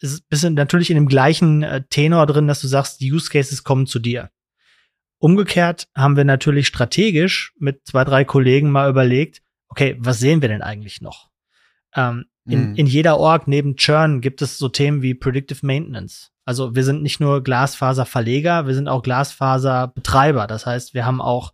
[0.00, 3.30] ist ein bisschen natürlich in dem gleichen äh, Tenor drin, dass du sagst, die Use
[3.30, 4.30] Cases kommen zu dir.
[5.18, 10.48] Umgekehrt haben wir natürlich strategisch mit zwei, drei Kollegen mal überlegt, okay, was sehen wir
[10.48, 11.30] denn eigentlich noch?
[11.94, 12.74] Ähm, in, mhm.
[12.76, 16.30] in jeder Org neben Churn gibt es so Themen wie Predictive Maintenance.
[16.44, 20.46] Also wir sind nicht nur Glasfaserverleger, wir sind auch Glasfaserbetreiber.
[20.46, 21.52] Das heißt, wir haben auch,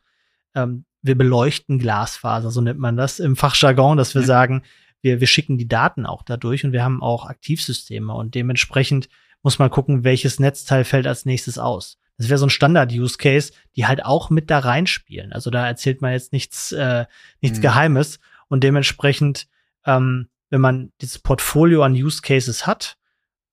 [0.55, 4.27] ähm, wir beleuchten Glasfaser, so nennt man das im Fachjargon, dass wir ja.
[4.27, 4.63] sagen,
[5.03, 9.09] wir, wir schicken die Daten auch dadurch und wir haben auch Aktivsysteme und dementsprechend
[9.43, 11.99] muss man gucken, welches Netzteil fällt als nächstes aus.
[12.19, 15.33] Das wäre so ein Standard-Use-Case, die halt auch mit da reinspielen.
[15.33, 17.05] Also da erzählt man jetzt nichts, äh,
[17.41, 17.63] nichts mhm.
[17.63, 19.47] Geheimes und dementsprechend
[19.85, 22.97] ähm, wenn man dieses Portfolio an Use Cases hat,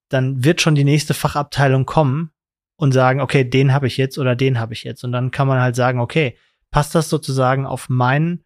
[0.10, 2.32] dann wird schon die nächste Fachabteilung kommen
[2.75, 5.03] und sagen, okay, den habe ich jetzt oder den habe ich jetzt.
[5.03, 6.38] Und dann kann man halt sagen, okay,
[6.71, 8.43] passt das sozusagen auf mein,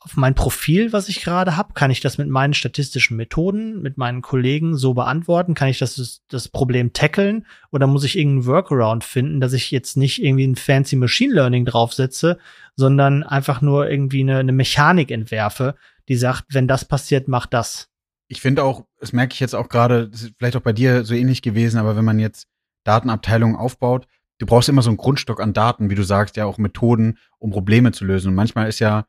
[0.00, 1.74] auf mein Profil, was ich gerade habe?
[1.74, 5.54] Kann ich das mit meinen statistischen Methoden, mit meinen Kollegen so beantworten?
[5.54, 7.46] Kann ich das, das Problem tackeln?
[7.70, 11.64] Oder muss ich irgendeinen Workaround finden, dass ich jetzt nicht irgendwie ein fancy Machine Learning
[11.64, 12.38] draufsetze,
[12.76, 15.74] sondern einfach nur irgendwie eine, eine Mechanik entwerfe,
[16.08, 17.88] die sagt, wenn das passiert, mach das.
[18.28, 21.04] Ich finde auch, das merke ich jetzt auch gerade, das ist vielleicht auch bei dir
[21.04, 22.46] so ähnlich gewesen, aber wenn man jetzt
[22.84, 24.06] Datenabteilungen aufbaut,
[24.38, 27.50] du brauchst immer so einen Grundstock an Daten, wie du sagst, ja auch Methoden, um
[27.50, 28.28] Probleme zu lösen.
[28.28, 29.06] Und manchmal ist ja,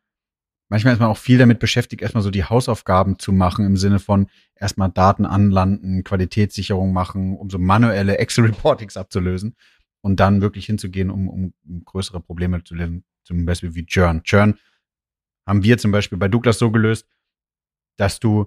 [0.70, 4.00] manchmal ist man auch viel damit beschäftigt, erstmal so die Hausaufgaben zu machen, im Sinne
[4.00, 9.56] von erstmal Daten anlanden, Qualitätssicherung machen, um so manuelle Excel-Reportings abzulösen
[10.02, 11.54] und dann wirklich hinzugehen, um, um,
[11.86, 14.24] größere Probleme zu lösen, zum Beispiel wie Churn.
[14.24, 14.58] Churn
[15.50, 17.08] haben wir zum Beispiel bei Douglas so gelöst,
[17.98, 18.46] dass du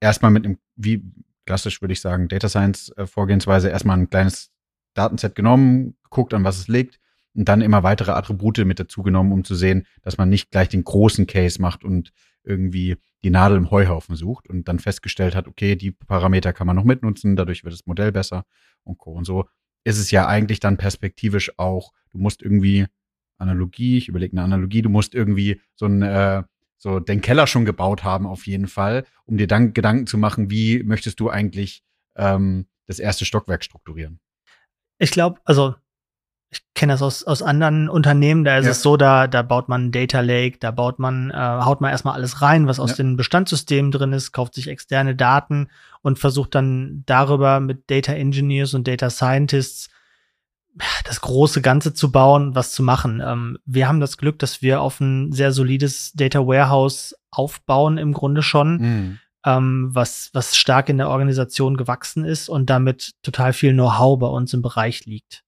[0.00, 1.02] erstmal mit einem, wie
[1.46, 4.50] klassisch würde ich sagen, Data Science äh, Vorgehensweise erstmal ein kleines
[4.94, 6.98] Datenset genommen, geguckt, an was es liegt
[7.34, 10.68] und dann immer weitere Attribute mit dazu genommen, um zu sehen, dass man nicht gleich
[10.68, 15.46] den großen Case macht und irgendwie die Nadel im Heuhaufen sucht und dann festgestellt hat,
[15.46, 18.44] okay, die Parameter kann man noch mitnutzen, dadurch wird das Modell besser
[18.82, 19.12] und co.
[19.12, 19.44] Und so
[19.84, 22.86] ist es ja eigentlich dann perspektivisch auch, du musst irgendwie
[23.38, 26.42] Analogie, ich überlege eine Analogie, du musst irgendwie so ein äh,
[26.78, 30.50] so den Keller schon gebaut haben auf jeden Fall, um dir dann Gedanken zu machen,
[30.50, 31.82] wie möchtest du eigentlich
[32.16, 34.20] ähm, das erste Stockwerk strukturieren?
[34.98, 35.74] Ich glaube, also
[36.50, 38.70] ich kenne das aus, aus anderen Unternehmen, da ist ja.
[38.70, 42.14] es so, da, da baut man Data Lake, da baut man, äh, haut man erstmal
[42.14, 42.96] alles rein, was aus ja.
[42.96, 45.68] den Bestandssystemen drin ist, kauft sich externe Daten
[46.02, 49.88] und versucht dann darüber mit Data Engineers und Data Scientists
[51.04, 53.22] das große Ganze zu bauen, was zu machen.
[53.24, 58.12] Ähm, wir haben das Glück, dass wir auf ein sehr solides Data Warehouse aufbauen im
[58.12, 59.18] Grunde schon, mhm.
[59.44, 64.26] ähm, was, was stark in der Organisation gewachsen ist und damit total viel Know-how bei
[64.28, 65.44] uns im Bereich liegt.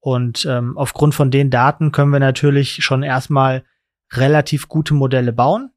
[0.00, 3.64] Und ähm, aufgrund von den Daten können wir natürlich schon erstmal
[4.12, 5.70] relativ gute Modelle bauen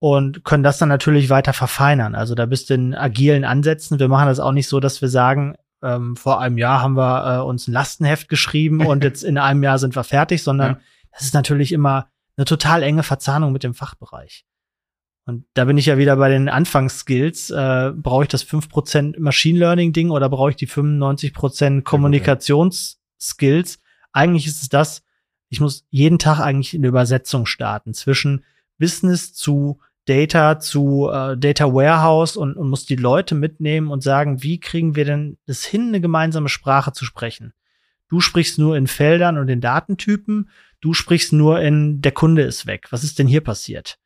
[0.00, 2.14] und können das dann natürlich weiter verfeinern.
[2.14, 3.98] Also da bist du in agilen Ansätzen.
[3.98, 5.54] Wir machen das auch nicht so, dass wir sagen,
[5.84, 9.62] ähm, vor einem Jahr haben wir äh, uns ein Lastenheft geschrieben und jetzt in einem
[9.62, 10.80] Jahr sind wir fertig, sondern ja.
[11.12, 14.44] das ist natürlich immer eine total enge Verzahnung mit dem Fachbereich.
[15.26, 17.50] Und da bin ich ja wieder bei den Anfangsskills.
[17.50, 23.78] Äh, brauche ich das 5% Machine Learning-Ding oder brauche ich die 95% Kommunikationsskills?
[24.12, 25.02] Eigentlich ist es das,
[25.48, 28.44] ich muss jeden Tag eigentlich eine Übersetzung starten zwischen
[28.78, 34.42] Business zu Data zu äh, Data Warehouse und, und muss die Leute mitnehmen und sagen,
[34.42, 37.54] wie kriegen wir denn es hin, eine gemeinsame Sprache zu sprechen?
[38.08, 42.66] Du sprichst nur in Feldern und in Datentypen, du sprichst nur in der Kunde ist
[42.66, 42.88] weg.
[42.90, 43.98] Was ist denn hier passiert?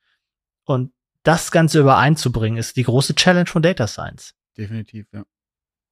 [0.64, 0.92] Und
[1.24, 4.34] das Ganze übereinzubringen, ist die große Challenge von Data Science.
[4.56, 5.24] Definitiv, ja.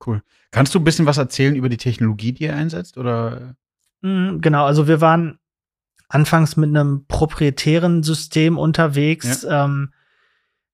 [0.05, 0.23] Cool.
[0.51, 2.97] Kannst du ein bisschen was erzählen über die Technologie, die ihr einsetzt?
[2.99, 3.57] Oder?
[4.03, 5.39] Mm, genau, also wir waren
[6.09, 9.65] anfangs mit einem proprietären System unterwegs, ja.
[9.65, 9.93] ähm,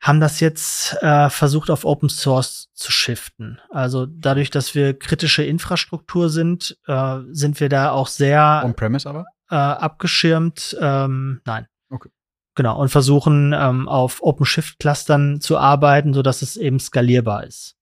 [0.00, 3.60] haben das jetzt äh, versucht auf Open Source zu shiften.
[3.70, 9.24] Also dadurch, dass wir kritische Infrastruktur sind, äh, sind wir da auch sehr On-Premise aber?
[9.48, 10.76] Äh, abgeschirmt.
[10.80, 11.66] Ähm, nein.
[11.88, 12.08] Okay.
[12.54, 17.76] Genau, und versuchen ähm, auf OpenShift-Clustern zu arbeiten, sodass es eben skalierbar ist.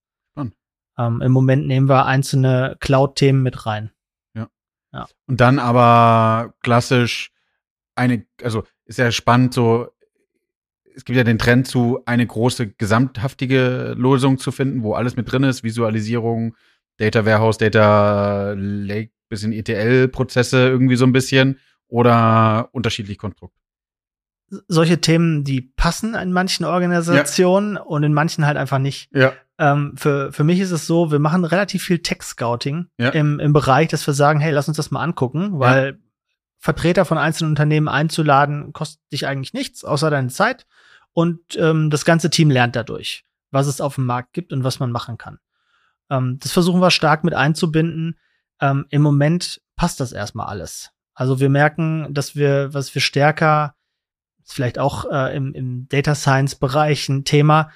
[0.97, 3.91] Ähm, Im Moment nehmen wir einzelne Cloud-Themen mit rein.
[4.35, 4.47] Ja.
[4.93, 5.07] ja.
[5.27, 7.30] Und dann aber klassisch
[8.01, 9.89] eine, also ist ja spannend, so
[10.95, 15.31] es gibt ja den Trend zu, eine große gesamthaftige Lösung zu finden, wo alles mit
[15.31, 16.55] drin ist, Visualisierung,
[16.97, 23.55] Data Warehouse, Data Lake, bisschen ETL-Prozesse irgendwie so ein bisschen oder unterschiedlich Konstrukt?
[24.67, 27.81] Solche Themen, die passen in manchen Organisationen ja.
[27.81, 29.09] und in manchen halt einfach nicht.
[29.13, 29.31] Ja.
[29.57, 33.09] Ähm, für, für mich ist es so, wir machen relativ viel Tech-Scouting ja.
[33.09, 35.99] im, im Bereich, dass wir sagen, hey, lass uns das mal angucken, weil.
[36.61, 40.67] Vertreter von einzelnen Unternehmen einzuladen, kostet dich eigentlich nichts, außer deine Zeit.
[41.11, 44.79] Und ähm, das ganze Team lernt dadurch, was es auf dem Markt gibt und was
[44.79, 45.39] man machen kann.
[46.11, 48.19] Ähm, das versuchen wir stark mit einzubinden.
[48.61, 50.91] Ähm, Im Moment passt das erstmal alles.
[51.15, 53.73] Also wir merken, dass wir, was wir stärker,
[54.45, 57.71] vielleicht auch äh, im, im Data Science Bereich ein Thema,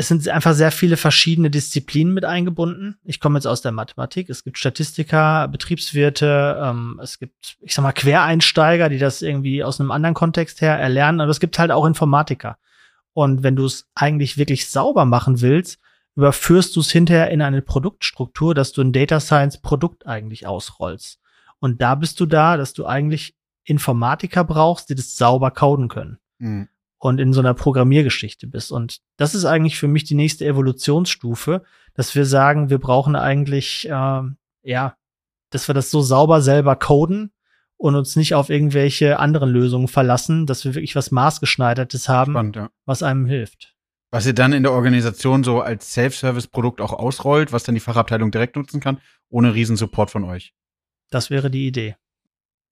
[0.00, 2.96] es sind einfach sehr viele verschiedene Disziplinen mit eingebunden.
[3.04, 4.30] Ich komme jetzt aus der Mathematik.
[4.30, 9.78] Es gibt Statistiker, Betriebswirte, ähm, es gibt, ich sag mal, Quereinsteiger, die das irgendwie aus
[9.78, 11.20] einem anderen Kontext her erlernen.
[11.20, 12.56] Aber es gibt halt auch Informatiker.
[13.12, 15.78] Und wenn du es eigentlich wirklich sauber machen willst,
[16.16, 21.20] überführst du es hinterher in eine Produktstruktur, dass du ein Data Science Produkt eigentlich ausrollst.
[21.58, 23.34] Und da bist du da, dass du eigentlich
[23.64, 26.18] Informatiker brauchst, die das sauber coden können.
[26.38, 26.69] Mhm.
[27.02, 28.70] Und in so einer Programmiergeschichte bist.
[28.70, 31.62] Und das ist eigentlich für mich die nächste Evolutionsstufe,
[31.94, 34.22] dass wir sagen, wir brauchen eigentlich, äh,
[34.62, 34.94] ja,
[35.48, 37.32] dass wir das so sauber selber coden
[37.78, 42.56] und uns nicht auf irgendwelche anderen Lösungen verlassen, dass wir wirklich was maßgeschneidertes haben, Spannend,
[42.56, 42.70] ja.
[42.84, 43.74] was einem hilft.
[44.10, 48.30] Was ihr dann in der Organisation so als Self-Service-Produkt auch ausrollt, was dann die Fachabteilung
[48.30, 50.52] direkt nutzen kann, ohne Riesensupport von euch.
[51.10, 51.96] Das wäre die Idee.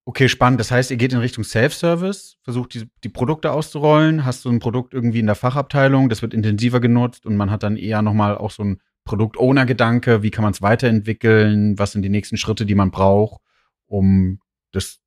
[0.09, 0.59] Okay, spannend.
[0.59, 4.57] Das heißt, ihr geht in Richtung Self-Service, versucht die, die Produkte auszurollen, hast du ein
[4.57, 8.35] Produkt irgendwie in der Fachabteilung, das wird intensiver genutzt und man hat dann eher nochmal
[8.35, 12.73] auch so ein Produkt-Owner-Gedanke, wie kann man es weiterentwickeln, was sind die nächsten Schritte, die
[12.73, 13.39] man braucht,
[13.85, 14.39] um
[14.71, 14.99] das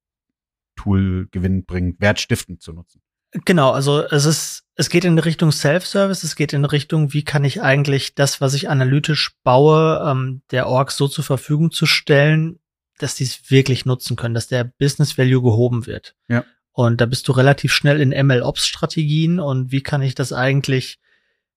[0.76, 3.02] Tool gewinnbringend, wertstiftend zu nutzen.
[3.44, 7.42] Genau, also es ist, es geht in Richtung Self-Service, es geht in Richtung, wie kann
[7.42, 12.60] ich eigentlich das, was ich analytisch baue, ähm, der Org so zur Verfügung zu stellen,
[12.98, 16.14] dass die es wirklich nutzen können, dass der Business Value gehoben wird.
[16.28, 16.44] Ja.
[16.72, 21.00] Und da bist du relativ schnell in ML-Ops-Strategien und wie kann ich das eigentlich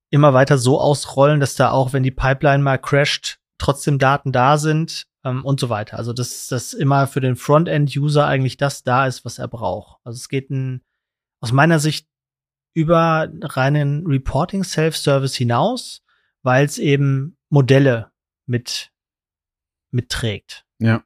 [0.10, 4.58] immer weiter so ausrollen, dass da auch, wenn die Pipeline mal crasht, trotzdem Daten da
[4.58, 5.98] sind ähm, und so weiter.
[5.98, 10.00] Also dass das immer für den Frontend-User eigentlich das da ist, was er braucht.
[10.04, 10.82] Also es geht ein
[11.42, 12.08] aus meiner Sicht
[12.74, 16.04] über reinen Reporting Self-Service hinaus,
[16.44, 18.12] weil es eben Modelle
[18.46, 18.92] mit
[19.92, 20.66] mitträgt.
[20.80, 21.04] Ja.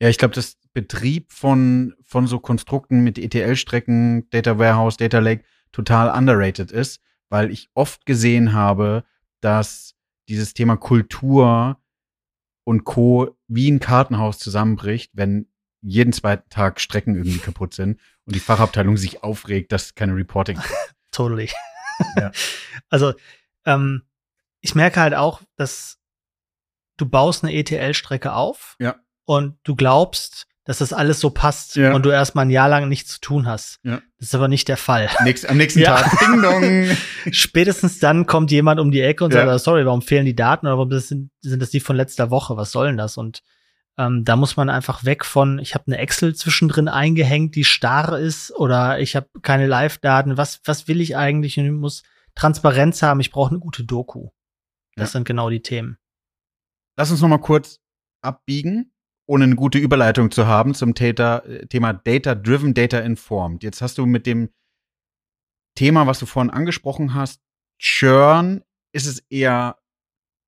[0.00, 5.44] Ja, ich glaube, das Betrieb von, von so Konstrukten mit ETL-Strecken, Data Warehouse, Data Lake
[5.72, 9.04] total underrated ist, weil ich oft gesehen habe,
[9.40, 9.94] dass
[10.28, 11.78] dieses Thema Kultur
[12.64, 13.36] und Co.
[13.48, 15.48] wie ein Kartenhaus zusammenbricht, wenn
[15.80, 20.60] jeden zweiten Tag Strecken irgendwie kaputt sind und die Fachabteilung sich aufregt, dass keine Reporting.
[21.10, 21.50] totally.
[22.16, 22.30] Ja.
[22.88, 23.14] Also,
[23.64, 24.02] ähm,
[24.60, 25.98] ich merke halt auch, dass
[26.96, 28.96] du baust eine ETL-Strecke auf ja.
[29.24, 31.92] Und du glaubst, dass das alles so passt ja.
[31.92, 33.80] und du erstmal ein Jahr lang nichts zu tun hast.
[33.82, 34.00] Ja.
[34.18, 35.08] Das ist aber nicht der Fall.
[35.24, 35.96] Nächst, am nächsten ja.
[35.96, 36.96] Tag, ding dong.
[37.32, 40.78] Spätestens dann kommt jemand um die Ecke und sagt, sorry, warum fehlen die Daten oder
[40.78, 42.56] warum sind, sind das die von letzter Woche?
[42.56, 43.16] Was soll denn das?
[43.16, 43.42] Und
[43.98, 48.18] ähm, da muss man einfach weg von, ich habe eine Excel zwischendrin eingehängt, die starr
[48.18, 50.36] ist oder ich habe keine Live-Daten.
[50.36, 51.58] Was, was will ich eigentlich?
[51.58, 52.04] Und ich muss
[52.34, 54.28] Transparenz haben, ich brauche eine gute Doku.
[54.94, 55.98] Das sind genau die Themen.
[56.96, 57.80] Lass uns noch mal kurz
[58.20, 58.92] abbiegen,
[59.26, 63.62] ohne eine gute Überleitung zu haben zum Theta, Thema Data-Driven, Data-Informed.
[63.62, 64.50] Jetzt hast du mit dem
[65.74, 67.40] Thema, was du vorhin angesprochen hast,
[67.78, 69.76] Churn, ist es eher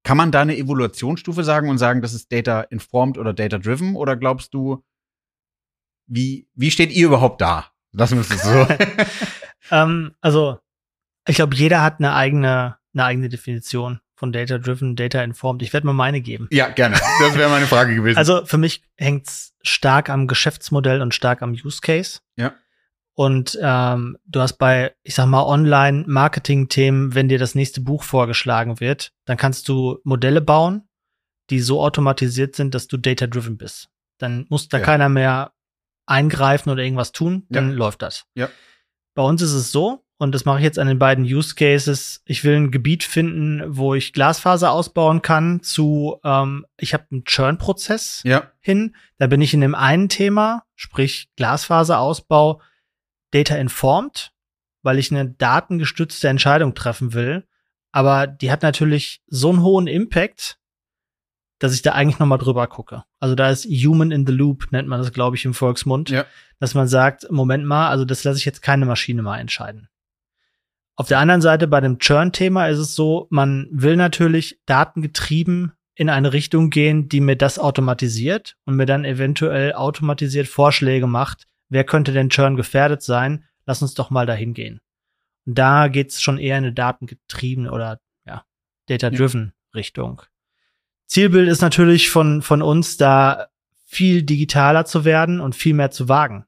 [0.04, 3.96] kann man da eine Evaluationsstufe sagen und sagen, das ist Data informed oder Data driven?
[3.96, 4.84] Oder glaubst du,
[6.06, 7.72] wie, wie steht ihr überhaupt da?
[7.92, 8.68] Lassen wir es so.
[9.74, 10.58] ähm, also,
[11.26, 15.62] ich glaube, jeder hat eine eigene, eine eigene Definition von Data driven, Data informed.
[15.62, 16.48] Ich werde mal meine geben.
[16.50, 16.96] Ja, gerne.
[17.20, 18.16] Das wäre meine Frage gewesen.
[18.16, 22.20] Also, für mich hängt es stark am Geschäftsmodell und stark am Use Case.
[22.36, 22.54] Ja.
[23.16, 28.80] Und ähm, du hast bei, ich sag mal, Online-Marketing-Themen, wenn dir das nächste Buch vorgeschlagen
[28.80, 30.88] wird, dann kannst du Modelle bauen,
[31.50, 33.90] die so automatisiert sind, dass du data-driven bist.
[34.18, 34.84] Dann muss da ja.
[34.84, 35.52] keiner mehr
[36.06, 37.76] eingreifen oder irgendwas tun, dann ja.
[37.76, 38.24] läuft das.
[38.34, 38.48] Ja.
[39.14, 42.22] Bei uns ist es so, und das mache ich jetzt an den beiden Use Cases.
[42.24, 47.24] Ich will ein Gebiet finden, wo ich Glasfaser ausbauen kann, zu ähm, ich habe einen
[47.24, 48.50] Churn-Prozess ja.
[48.60, 48.94] hin.
[49.18, 52.60] Da bin ich in dem einen Thema, sprich Glasfaserausbau,
[53.32, 54.32] data informed,
[54.82, 57.44] weil ich eine datengestützte Entscheidung treffen will.
[57.90, 60.58] Aber die hat natürlich so einen hohen Impact,
[61.58, 63.04] dass ich da eigentlich noch mal drüber gucke.
[63.18, 66.10] Also da ist Human in the Loop, nennt man das, glaube ich, im Volksmund.
[66.10, 66.24] Ja.
[66.60, 69.88] Dass man sagt, Moment mal, also das lasse ich jetzt keine Maschine mal entscheiden.
[70.96, 76.08] Auf der anderen Seite bei dem Churn-Thema ist es so, man will natürlich datengetrieben in
[76.08, 81.84] eine Richtung gehen, die mir das automatisiert und mir dann eventuell automatisiert Vorschläge macht, wer
[81.84, 84.80] könnte denn Churn gefährdet sein, lass uns doch mal dahin gehen.
[85.46, 88.44] Und da geht's schon eher in eine datengetriebene oder ja,
[88.86, 89.78] data-driven ja.
[89.78, 90.22] Richtung.
[91.06, 93.48] Zielbild ist natürlich von, von uns da
[93.84, 96.46] viel digitaler zu werden und viel mehr zu wagen.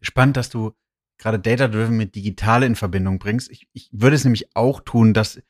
[0.00, 0.72] Spannend, dass du
[1.20, 3.50] gerade Data-Driven mit digital in Verbindung bringst.
[3.50, 5.40] Ich, ich würde es nämlich auch tun, dass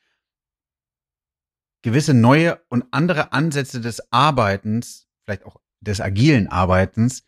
[1.81, 7.25] gewisse neue und andere Ansätze des Arbeitens, vielleicht auch des agilen Arbeitens,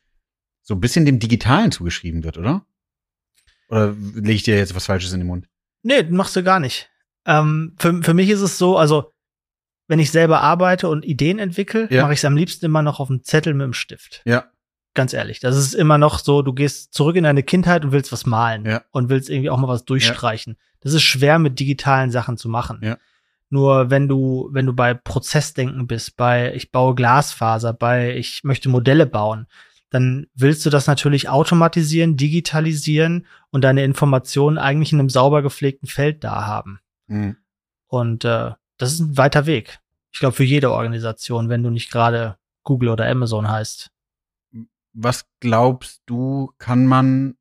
[0.62, 2.66] so ein bisschen dem Digitalen zugeschrieben wird, oder?
[3.70, 5.48] Oder lege ich dir jetzt was Falsches in den Mund?
[5.82, 6.92] Nee, machst du gar nicht.
[7.26, 9.12] Ähm, für, für mich ist es so, also
[9.88, 12.04] wenn ich selber arbeite und Ideen entwickle, ja.
[12.04, 14.22] mache ich es am liebsten immer noch auf dem Zettel mit dem Stift.
[14.26, 14.52] Ja.
[14.96, 18.12] Ganz ehrlich, das ist immer noch so, du gehst zurück in deine Kindheit und willst
[18.12, 18.84] was malen ja.
[18.92, 20.54] und willst irgendwie auch mal was durchstreichen.
[20.54, 20.60] Ja.
[20.82, 22.80] Das ist schwer mit digitalen Sachen zu machen.
[22.84, 22.98] Ja.
[23.50, 28.70] Nur wenn du, wenn du bei Prozessdenken bist, bei ich baue Glasfaser, bei ich möchte
[28.70, 29.48] Modelle bauen,
[29.90, 35.88] dann willst du das natürlich automatisieren, digitalisieren und deine Informationen eigentlich in einem sauber gepflegten
[35.88, 36.80] Feld da haben.
[37.06, 37.38] Mhm.
[37.86, 39.80] Und äh, das ist ein weiter Weg.
[40.12, 43.92] Ich glaube, für jede Organisation, wenn du nicht gerade Google oder Amazon heißt.
[44.94, 47.36] Was glaubst du, kann man,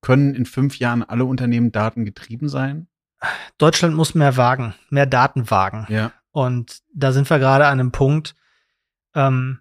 [0.00, 2.88] können in fünf Jahren alle Unternehmen datengetrieben sein?
[3.58, 5.86] Deutschland muss mehr wagen, mehr Daten wagen.
[5.88, 6.12] Ja.
[6.32, 8.34] Und da sind wir gerade an einem Punkt,
[9.14, 9.60] ähm,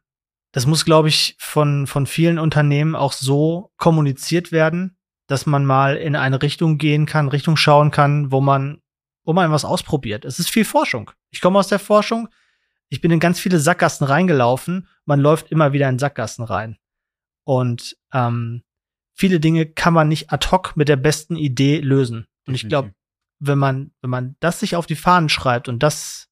[0.52, 5.96] das muss, glaube ich, von, von vielen Unternehmen auch so kommuniziert werden, dass man mal
[5.96, 8.82] in eine Richtung gehen kann, Richtung schauen kann, wo man,
[9.24, 10.26] wo man was ausprobiert.
[10.26, 11.12] Es ist viel Forschung.
[11.30, 12.28] Ich komme aus der Forschung.
[12.90, 14.90] Ich bin in ganz viele Sackgassen reingelaufen.
[15.06, 16.78] Man läuft immer wieder in Sackgassen rein.
[17.52, 18.64] Und ähm,
[19.14, 22.26] viele Dinge kann man nicht ad hoc mit der besten Idee lösen.
[22.48, 22.94] Und ich glaube,
[23.40, 26.30] wenn man, wenn man das sich auf die Fahnen schreibt und das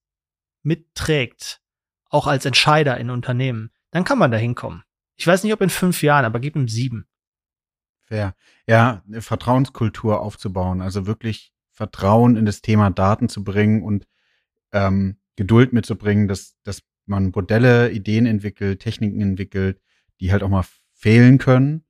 [0.63, 1.59] mitträgt,
[2.09, 4.85] auch als Entscheider in Unternehmen, dann kann man da hinkommen.
[5.17, 7.05] Ich weiß nicht, ob in fünf Jahren, aber gib ihm sieben.
[7.99, 8.33] Fair.
[8.65, 14.07] Ja, eine Vertrauenskultur aufzubauen, also wirklich Vertrauen in das Thema Daten zu bringen und
[14.71, 19.81] ähm, Geduld mitzubringen, dass, dass man Modelle, Ideen entwickelt, Techniken entwickelt,
[20.21, 20.63] die halt auch mal
[20.99, 21.85] fehlen können,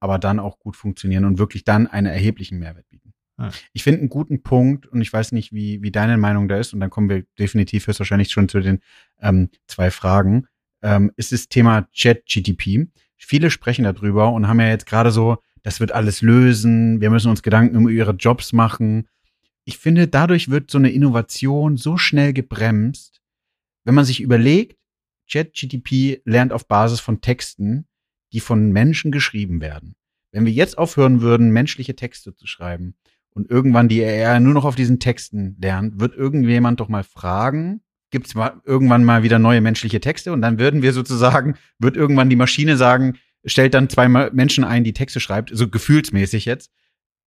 [0.00, 3.12] aber dann auch gut funktionieren und wirklich dann einen erheblichen Mehrwert bieten.
[3.38, 3.50] Ja.
[3.72, 6.72] Ich finde einen guten Punkt und ich weiß nicht, wie, wie deine Meinung da ist
[6.72, 8.80] und dann kommen wir definitiv höchstwahrscheinlich schon zu den
[9.20, 10.46] ähm, zwei Fragen,
[10.82, 12.86] ähm, ist das Thema Chat-GTP.
[13.16, 17.30] Viele sprechen darüber und haben ja jetzt gerade so, das wird alles lösen, wir müssen
[17.30, 19.08] uns Gedanken über ihre Jobs machen.
[19.64, 23.20] Ich finde, dadurch wird so eine Innovation so schnell gebremst,
[23.82, 24.78] wenn man sich überlegt,
[25.28, 27.88] ChatGTP lernt auf Basis von Texten,
[28.34, 29.94] die von Menschen geschrieben werden.
[30.32, 32.96] Wenn wir jetzt aufhören würden, menschliche Texte zu schreiben
[33.30, 37.82] und irgendwann die AI nur noch auf diesen Texten lernt, wird irgendjemand doch mal fragen,
[38.10, 42.28] gibt es irgendwann mal wieder neue menschliche Texte und dann würden wir sozusagen, wird irgendwann
[42.28, 46.72] die Maschine sagen, stellt dann zwei Menschen ein, die Texte schreibt, so gefühlsmäßig jetzt.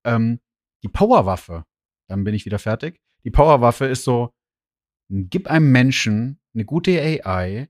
[0.03, 0.39] Ähm,
[0.83, 1.63] die Powerwaffe,
[2.07, 2.99] dann bin ich wieder fertig.
[3.23, 4.33] Die Powerwaffe ist so,
[5.09, 7.69] gib einem Menschen eine gute AI,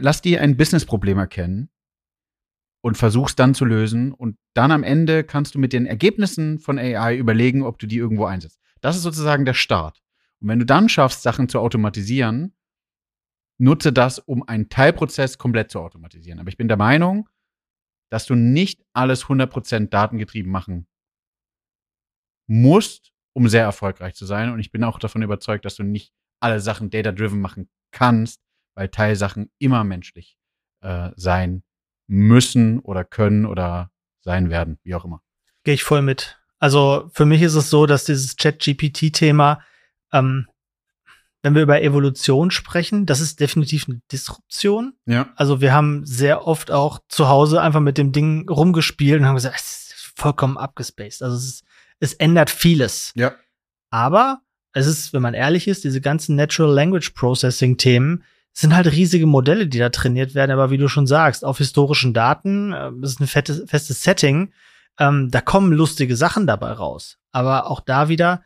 [0.00, 1.70] lass die ein Businessproblem erkennen
[2.80, 4.12] und versuch's dann zu lösen.
[4.12, 7.96] Und dann am Ende kannst du mit den Ergebnissen von AI überlegen, ob du die
[7.96, 8.60] irgendwo einsetzt.
[8.80, 10.00] Das ist sozusagen der Start.
[10.40, 12.54] Und wenn du dann schaffst, Sachen zu automatisieren,
[13.58, 16.38] nutze das, um einen Teilprozess komplett zu automatisieren.
[16.38, 17.28] Aber ich bin der Meinung,
[18.10, 20.86] dass du nicht alles 100% datengetrieben machen
[22.46, 24.52] musst, um sehr erfolgreich zu sein.
[24.52, 28.40] Und ich bin auch davon überzeugt, dass du nicht alle Sachen data-driven machen kannst,
[28.76, 30.38] weil Teilsachen immer menschlich
[30.82, 31.64] äh, sein
[32.08, 33.90] müssen oder können oder
[34.20, 35.22] sein werden, wie auch immer.
[35.62, 36.38] Gehe ich voll mit.
[36.58, 39.62] Also für mich ist es so, dass dieses Chat-GPT-Thema,
[40.12, 40.48] ähm,
[41.42, 44.94] wenn wir über Evolution sprechen, das ist definitiv eine Disruption.
[45.06, 45.28] Ja.
[45.36, 49.36] Also wir haben sehr oft auch zu Hause einfach mit dem Ding rumgespielt und haben
[49.36, 51.22] gesagt, es ist vollkommen abgespaced.
[51.22, 51.64] Also es, ist,
[52.00, 53.12] es ändert vieles.
[53.14, 53.36] Ja.
[53.90, 54.40] Aber
[54.72, 59.26] es ist, wenn man ehrlich ist, diese ganzen Natural Language Processing Themen, sind halt riesige
[59.26, 63.12] Modelle, die da trainiert werden, aber wie du schon sagst, auf historischen Daten, äh, das
[63.12, 64.52] ist ein fettes, festes Setting,
[64.98, 67.18] ähm, da kommen lustige Sachen dabei raus.
[67.30, 68.42] Aber auch da wieder,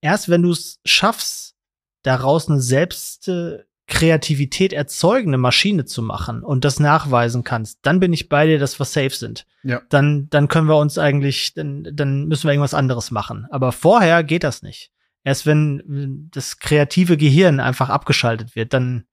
[0.00, 1.54] erst wenn du es schaffst,
[2.02, 8.12] daraus eine selbst äh, Kreativität erzeugende Maschine zu machen und das nachweisen kannst, dann bin
[8.12, 9.46] ich bei dir, dass wir safe sind.
[9.62, 9.82] Ja.
[9.88, 13.46] Dann, dann können wir uns eigentlich, dann, dann müssen wir irgendwas anderes machen.
[13.50, 14.90] Aber vorher geht das nicht.
[15.24, 19.04] Erst wenn das kreative Gehirn einfach abgeschaltet wird, dann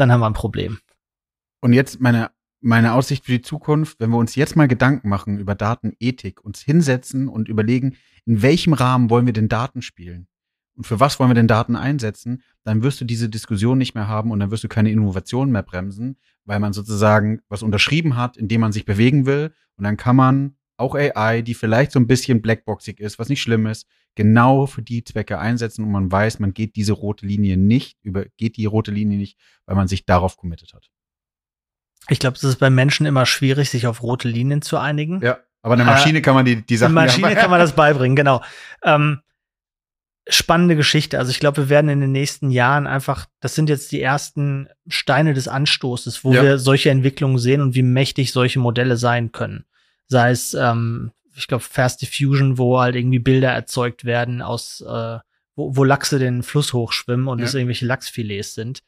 [0.00, 0.78] dann haben wir ein Problem.
[1.60, 2.30] Und jetzt meine
[2.60, 6.60] meine Aussicht für die Zukunft, wenn wir uns jetzt mal Gedanken machen über Datenethik, uns
[6.60, 10.26] hinsetzen und überlegen, in welchem Rahmen wollen wir denn Daten spielen?
[10.76, 12.42] Und für was wollen wir denn Daten einsetzen?
[12.64, 15.62] Dann wirst du diese Diskussion nicht mehr haben und dann wirst du keine Innovation mehr
[15.62, 19.52] bremsen, weil man sozusagen was unterschrieben hat, in dem man sich bewegen will.
[19.76, 23.42] Und dann kann man auch AI, die vielleicht so ein bisschen blackboxig ist, was nicht
[23.42, 27.56] schlimm ist, genau für die Zwecke einsetzen und man weiß, man geht diese rote Linie
[27.56, 30.90] nicht, über, geht die rote Linie nicht, weil man sich darauf committed hat.
[32.08, 35.20] Ich glaube, es ist bei Menschen immer schwierig, sich auf rote Linien zu einigen.
[35.22, 36.96] Ja, aber eine Maschine äh, kann man die, die Sachen.
[36.96, 38.42] Eine Maschine kann man das beibringen, genau.
[38.82, 39.20] Ähm,
[40.28, 41.18] spannende Geschichte.
[41.18, 44.68] Also ich glaube, wir werden in den nächsten Jahren einfach, das sind jetzt die ersten
[44.86, 46.42] Steine des Anstoßes, wo ja.
[46.42, 49.64] wir solche Entwicklungen sehen und wie mächtig solche Modelle sein können.
[50.06, 55.18] Sei es, ähm, ich glaube, Fast Diffusion, wo halt irgendwie Bilder erzeugt werden aus, äh,
[55.56, 57.44] wo, wo Lachse den Fluss hochschwimmen und ja.
[57.44, 58.82] es irgendwelche Lachsfilets sind.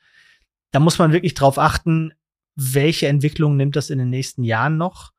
[0.73, 2.13] Da muss man wirklich drauf achten,
[2.57, 5.13] welche Entwicklung nimmt das in den nächsten Jahren noch?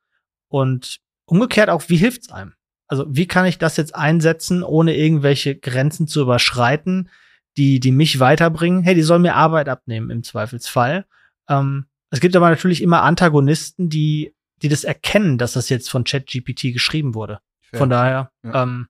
[0.47, 2.53] Und umgekehrt auch, wie hilft's einem?
[2.88, 7.09] Also, wie kann ich das jetzt einsetzen, ohne irgendwelche Grenzen zu überschreiten,
[7.57, 8.84] die, die mich weiterbringen?
[8.84, 11.05] Hey, die sollen mir Arbeit abnehmen im Zweifelsfall.
[11.47, 16.03] Ähm, es gibt aber natürlich immer Antagonisten, die, die das erkennen, dass das jetzt von
[16.03, 17.39] ChatGPT geschrieben wurde.
[17.62, 17.80] Fair.
[17.80, 18.64] Von daher, ja.
[18.64, 18.88] ähm,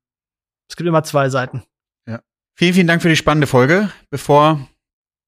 [0.69, 1.63] es gibt immer zwei Seiten.
[2.07, 2.21] Ja.
[2.55, 3.91] Vielen, vielen Dank für die spannende Folge.
[4.09, 4.67] Bevor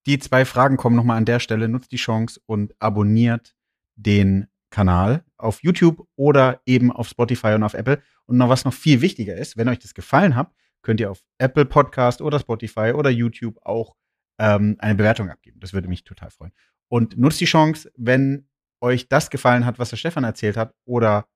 [0.06, 1.68] die zwei Fragen kommen nochmal an der Stelle.
[1.70, 3.56] Nutzt die Chance und abonniert
[3.96, 8.02] den Kanal auf YouTube oder eben auf Spotify und auf Apple.
[8.26, 11.24] Und noch was noch viel wichtiger ist, wenn euch das gefallen hat, könnt ihr auf
[11.38, 13.96] Apple Podcast oder Spotify oder YouTube auch
[14.39, 15.60] ähm, eine Bewertung abgeben.
[15.60, 16.54] Das würde mich total freuen.
[16.88, 18.48] Und nutzt die Chance, wenn
[18.84, 21.27] euch das gefallen hat, was der Stefan erzählt hat oder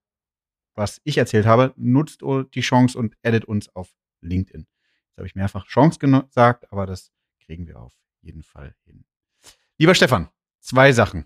[0.75, 2.21] was ich erzählt habe, nutzt
[2.53, 4.67] die Chance und edit uns auf LinkedIn.
[5.07, 7.11] Jetzt habe ich mehrfach Chance gesagt, aber das
[7.43, 9.05] kriegen wir auf jeden Fall hin.
[9.79, 10.29] Lieber Stefan,
[10.59, 11.25] zwei Sachen.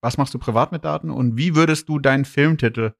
[0.00, 2.94] Was machst du privat mit Daten und wie würdest du deinen Filmtitel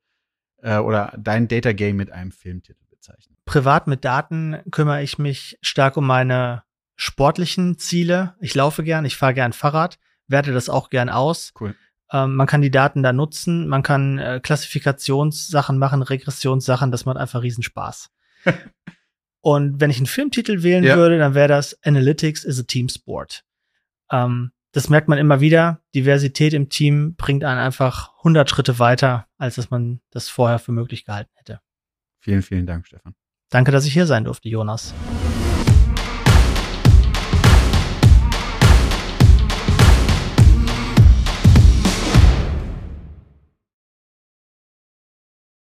[0.58, 3.36] äh, oder dein Data Game mit einem Filmtitel bezeichnen?
[3.44, 6.62] Privat mit Daten kümmere ich mich stark um meine
[6.94, 8.36] sportlichen Ziele.
[8.40, 9.98] Ich laufe gern, ich fahre gern Fahrrad,
[10.28, 11.52] werte das auch gern aus.
[11.58, 11.74] Cool.
[12.12, 17.16] Ähm, man kann die Daten da nutzen, man kann äh, Klassifikationssachen machen, Regressionssachen, das macht
[17.16, 18.10] einfach Riesenspaß.
[19.40, 20.96] Und wenn ich einen Filmtitel wählen ja.
[20.96, 23.44] würde, dann wäre das Analytics is a Team Sport.
[24.10, 25.82] Ähm, das merkt man immer wieder.
[25.94, 30.72] Diversität im Team bringt einen einfach 100 Schritte weiter, als dass man das vorher für
[30.72, 31.60] möglich gehalten hätte.
[32.20, 33.14] Vielen, vielen Dank, Stefan.
[33.50, 34.94] Danke, dass ich hier sein durfte, Jonas.